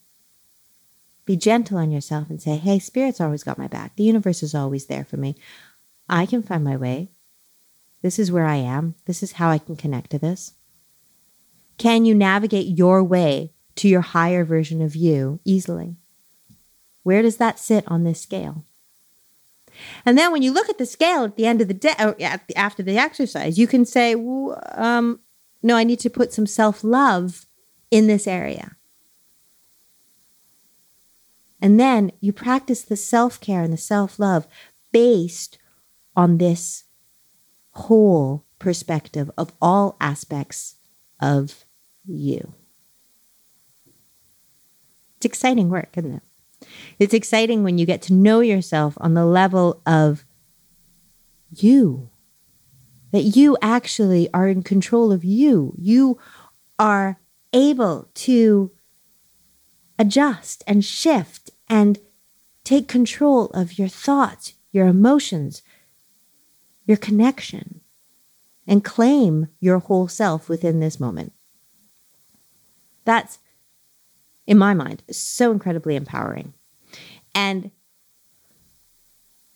be 1.29 1.37
gentle 1.37 1.77
on 1.77 1.91
yourself 1.91 2.27
and 2.31 2.41
say, 2.41 2.55
hey, 2.57 2.79
Spirit's 2.79 3.21
always 3.21 3.43
got 3.43 3.59
my 3.59 3.67
back. 3.67 3.95
The 3.95 4.03
universe 4.03 4.41
is 4.41 4.55
always 4.55 4.87
there 4.87 5.05
for 5.05 5.15
me. 5.17 5.35
I 6.09 6.25
can 6.25 6.41
find 6.41 6.63
my 6.63 6.75
way. 6.75 7.11
This 8.01 8.17
is 8.17 8.31
where 8.31 8.45
I 8.45 8.55
am. 8.55 8.95
This 9.05 9.21
is 9.21 9.33
how 9.33 9.51
I 9.51 9.59
can 9.59 9.75
connect 9.75 10.09
to 10.09 10.17
this. 10.17 10.53
Can 11.77 12.03
you 12.03 12.15
navigate 12.15 12.75
your 12.75 13.03
way 13.03 13.53
to 13.75 13.87
your 13.87 14.01
higher 14.01 14.43
version 14.43 14.81
of 14.81 14.95
you 14.95 15.39
easily? 15.45 15.97
Where 17.03 17.21
does 17.21 17.37
that 17.37 17.59
sit 17.59 17.83
on 17.87 18.03
this 18.03 18.19
scale? 18.19 18.65
And 20.05 20.17
then 20.17 20.31
when 20.31 20.41
you 20.41 20.51
look 20.51 20.67
at 20.67 20.79
the 20.79 20.85
scale 20.87 21.25
at 21.25 21.35
the 21.35 21.45
end 21.45 21.61
of 21.61 21.67
the 21.67 21.75
day, 21.75 21.93
or 21.99 22.15
after 22.55 22.81
the 22.81 22.97
exercise, 22.97 23.59
you 23.59 23.67
can 23.67 23.85
say, 23.85 24.15
um, 24.73 25.19
no, 25.61 25.75
I 25.75 25.83
need 25.83 25.99
to 25.99 26.09
put 26.09 26.33
some 26.33 26.45
self 26.45 26.83
love 26.83 27.45
in 27.91 28.07
this 28.07 28.27
area. 28.27 28.75
And 31.61 31.79
then 31.79 32.11
you 32.21 32.31
practice 32.31 32.81
the 32.81 32.95
self 32.95 33.39
care 33.41 33.63
and 33.63 33.73
the 33.73 33.77
self 33.77 34.19
love 34.19 34.47
based 34.91 35.57
on 36.15 36.37
this 36.37 36.85
whole 37.71 38.45
perspective 38.57 39.29
of 39.37 39.53
all 39.61 39.97
aspects 39.99 40.75
of 41.19 41.65
you. 42.05 42.53
It's 45.17 45.25
exciting 45.25 45.69
work, 45.69 45.97
isn't 45.97 46.15
it? 46.15 46.23
It's 46.97 47.13
exciting 47.13 47.63
when 47.63 47.77
you 47.77 47.85
get 47.85 48.01
to 48.03 48.13
know 48.13 48.39
yourself 48.39 48.97
on 49.01 49.13
the 49.13 49.25
level 49.25 49.81
of 49.85 50.25
you 51.55 52.09
that 53.11 53.21
you 53.21 53.57
actually 53.61 54.31
are 54.33 54.47
in 54.47 54.63
control 54.63 55.11
of 55.11 55.23
you. 55.23 55.73
You 55.77 56.17
are 56.77 57.19
able 57.53 58.09
to 58.13 58.71
adjust 59.97 60.63
and 60.67 60.83
shift 60.85 61.49
and 61.67 61.99
take 62.63 62.87
control 62.87 63.47
of 63.47 63.77
your 63.77 63.87
thoughts, 63.87 64.53
your 64.71 64.87
emotions, 64.87 65.61
your 66.85 66.97
connection, 66.97 67.81
and 68.67 68.83
claim 68.83 69.47
your 69.59 69.79
whole 69.79 70.07
self 70.07 70.47
within 70.47 70.79
this 70.79 70.99
moment. 70.99 71.33
That's, 73.05 73.39
in 74.45 74.57
my 74.57 74.73
mind, 74.73 75.01
so 75.09 75.51
incredibly 75.51 75.95
empowering. 75.95 76.53
And 77.33 77.71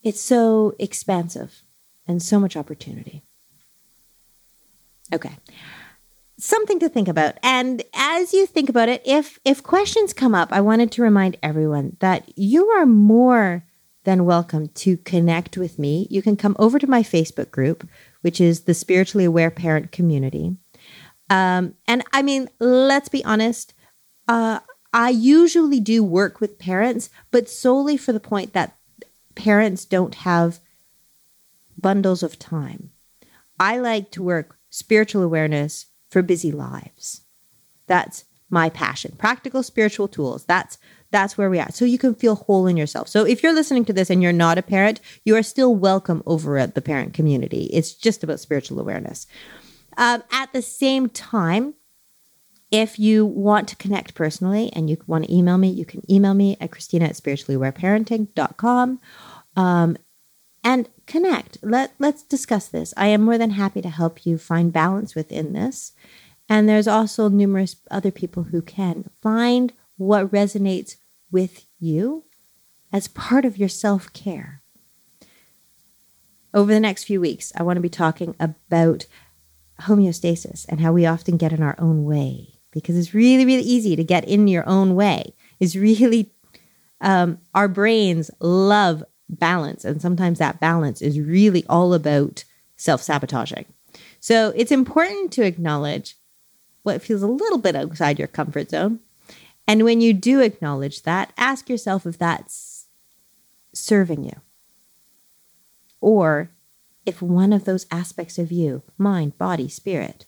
it's 0.01 0.21
so 0.21 0.75
expansive 0.79 1.63
and 2.07 2.21
so 2.21 2.39
much 2.39 2.57
opportunity. 2.57 3.23
Okay. 5.13 5.37
Something 6.39 6.79
to 6.79 6.89
think 6.89 7.07
about. 7.07 7.35
And 7.43 7.83
as 7.93 8.33
you 8.33 8.47
think 8.47 8.67
about 8.67 8.89
it, 8.89 9.01
if 9.05 9.39
if 9.45 9.61
questions 9.61 10.13
come 10.13 10.33
up, 10.33 10.51
I 10.51 10.61
wanted 10.61 10.91
to 10.93 11.03
remind 11.03 11.37
everyone 11.43 11.95
that 11.99 12.31
you 12.35 12.67
are 12.69 12.85
more 12.85 13.65
than 14.03 14.25
welcome 14.25 14.67
to 14.67 14.97
connect 14.97 15.55
with 15.55 15.79
me. 15.79 16.07
You 16.09 16.21
can 16.21 16.35
come 16.35 16.55
over 16.59 16.79
to 16.79 16.87
my 16.87 17.03
Facebook 17.03 17.51
group, 17.51 17.87
which 18.21 18.41
is 18.41 18.61
the 18.61 18.73
Spiritually 18.73 19.25
Aware 19.25 19.51
Parent 19.51 19.91
Community. 19.91 20.57
Um, 21.29 21.75
and 21.87 22.03
I 22.11 22.21
mean, 22.21 22.49
let's 22.59 23.07
be 23.07 23.23
honest, 23.23 23.73
uh, 24.27 24.59
I 24.93 25.09
usually 25.09 25.79
do 25.79 26.03
work 26.03 26.41
with 26.41 26.59
parents, 26.59 27.09
but 27.31 27.47
solely 27.47 27.95
for 27.95 28.11
the 28.11 28.19
point 28.19 28.53
that 28.53 28.75
parents 29.35 29.85
don't 29.85 30.15
have 30.15 30.59
bundles 31.77 32.23
of 32.23 32.37
time. 32.37 32.91
I 33.59 33.77
like 33.77 34.11
to 34.11 34.23
work 34.23 34.57
spiritual 34.73 35.21
awareness 35.21 35.85
for 36.09 36.23
busy 36.23 36.51
lives. 36.51 37.21
That's 37.85 38.25
my 38.49 38.69
passion. 38.69 39.13
Practical 39.19 39.61
spiritual 39.61 40.07
tools. 40.07 40.45
That's 40.45 40.79
that's 41.11 41.37
where 41.37 41.49
we 41.51 41.59
are. 41.59 41.71
So 41.71 41.85
you 41.85 41.99
can 41.99 42.15
feel 42.15 42.33
whole 42.33 42.65
in 42.65 42.75
yourself. 42.75 43.07
So 43.07 43.23
if 43.23 43.43
you're 43.43 43.53
listening 43.53 43.85
to 43.85 43.93
this 43.93 44.09
and 44.09 44.23
you're 44.23 44.33
not 44.33 44.57
a 44.57 44.63
parent, 44.63 44.99
you 45.23 45.35
are 45.35 45.43
still 45.43 45.75
welcome 45.75 46.23
over 46.25 46.57
at 46.57 46.73
the 46.73 46.81
parent 46.81 47.13
community. 47.13 47.65
It's 47.65 47.93
just 47.93 48.23
about 48.23 48.39
spiritual 48.39 48.79
awareness. 48.79 49.27
Um, 49.95 50.23
at 50.31 50.51
the 50.53 50.63
same 50.63 51.07
time, 51.07 51.75
if 52.71 52.97
you 52.97 53.27
want 53.27 53.67
to 53.67 53.75
connect 53.75 54.15
personally 54.15 54.71
and 54.73 54.89
you 54.89 54.97
want 55.05 55.25
to 55.25 55.33
email 55.33 55.59
me, 55.59 55.69
you 55.69 55.85
can 55.85 56.01
email 56.11 56.33
me 56.33 56.57
at 56.59 56.71
Christina 56.71 57.05
at 57.05 57.11
spirituallyawareparenting.com. 57.13 58.99
Um, 59.55 59.97
and 60.63 60.89
connect. 61.05 61.57
Let 61.61 61.93
let's 61.99 62.23
discuss 62.23 62.67
this. 62.67 62.93
I 62.95 63.07
am 63.07 63.21
more 63.21 63.37
than 63.37 63.51
happy 63.51 63.81
to 63.81 63.89
help 63.89 64.25
you 64.25 64.37
find 64.37 64.71
balance 64.71 65.15
within 65.15 65.53
this. 65.53 65.91
And 66.49 66.67
there's 66.67 66.87
also 66.87 67.29
numerous 67.29 67.75
other 67.89 68.11
people 68.11 68.43
who 68.43 68.61
can 68.61 69.09
find 69.21 69.73
what 69.97 70.31
resonates 70.31 70.97
with 71.31 71.65
you 71.79 72.25
as 72.91 73.07
part 73.07 73.45
of 73.45 73.57
your 73.57 73.69
self-care. 73.69 74.61
Over 76.53 76.73
the 76.73 76.79
next 76.79 77.05
few 77.05 77.19
weeks, 77.19 77.51
I 77.55 77.63
want 77.63 77.77
to 77.77 77.81
be 77.81 77.89
talking 77.89 78.35
about 78.39 79.07
homeostasis 79.81 80.65
and 80.69 80.81
how 80.81 80.91
we 80.91 81.05
often 81.05 81.37
get 81.37 81.53
in 81.53 81.63
our 81.63 81.75
own 81.79 82.03
way 82.03 82.59
because 82.71 82.97
it's 82.97 83.13
really, 83.13 83.45
really 83.45 83.63
easy 83.63 83.95
to 83.95 84.03
get 84.03 84.27
in 84.27 84.47
your 84.47 84.67
own 84.67 84.95
way. 84.95 85.33
It's 85.59 85.75
really, 85.75 86.33
um, 87.01 87.39
our 87.55 87.67
brains 87.67 88.29
love 88.39 89.03
balance. 89.33 89.85
And 89.85 90.01
sometimes 90.01 90.39
that 90.39 90.59
balance 90.59 91.01
is 91.01 91.19
really 91.19 91.65
all 91.67 91.93
about 91.93 92.43
self 92.75 93.01
sabotaging. 93.01 93.65
So 94.19 94.53
it's 94.55 94.71
important 94.71 95.31
to 95.33 95.45
acknowledge 95.45 96.15
what 96.83 97.01
feels 97.01 97.23
a 97.23 97.27
little 97.27 97.57
bit 97.57 97.75
outside 97.75 98.19
your 98.19 98.27
comfort 98.27 98.69
zone. 98.69 98.99
And 99.67 99.83
when 99.83 100.01
you 100.01 100.13
do 100.13 100.41
acknowledge 100.41 101.03
that, 101.03 101.31
ask 101.37 101.69
yourself 101.69 102.05
if 102.05 102.17
that's 102.17 102.87
serving 103.73 104.23
you. 104.23 104.41
Or 106.01 106.51
if 107.05 107.21
one 107.21 107.53
of 107.53 107.65
those 107.65 107.85
aspects 107.89 108.37
of 108.37 108.51
you, 108.51 108.83
mind, 108.97 109.37
body, 109.37 109.69
spirit, 109.69 110.25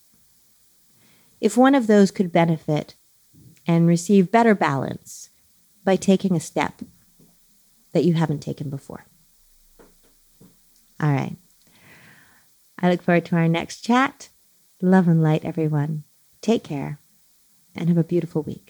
if 1.41 1.57
one 1.57 1.75
of 1.75 1.87
those 1.87 2.11
could 2.11 2.31
benefit 2.31 2.95
and 3.67 3.87
receive 3.87 4.31
better 4.31 4.55
balance 4.55 5.29
by 5.83 5.95
taking 5.95 6.35
a 6.35 6.39
step 6.39 6.81
that 7.95 8.03
you 8.03 8.13
haven't 8.13 8.41
taken 8.41 8.69
before. 8.69 9.05
All 10.99 11.13
right. 11.13 11.38
I 12.77 12.89
look 12.89 13.01
forward 13.01 13.23
to 13.27 13.38
our 13.38 13.47
next 13.47 13.86
chat. 13.86 14.27
Love 14.81 15.08
and 15.08 15.23
light, 15.23 15.45
everyone. 15.45 16.03
Take 16.41 16.65
care 16.65 16.99
and 17.73 17.88
have 17.88 17.97
a 17.97 18.03
beautiful 18.03 18.43
week. 18.43 18.64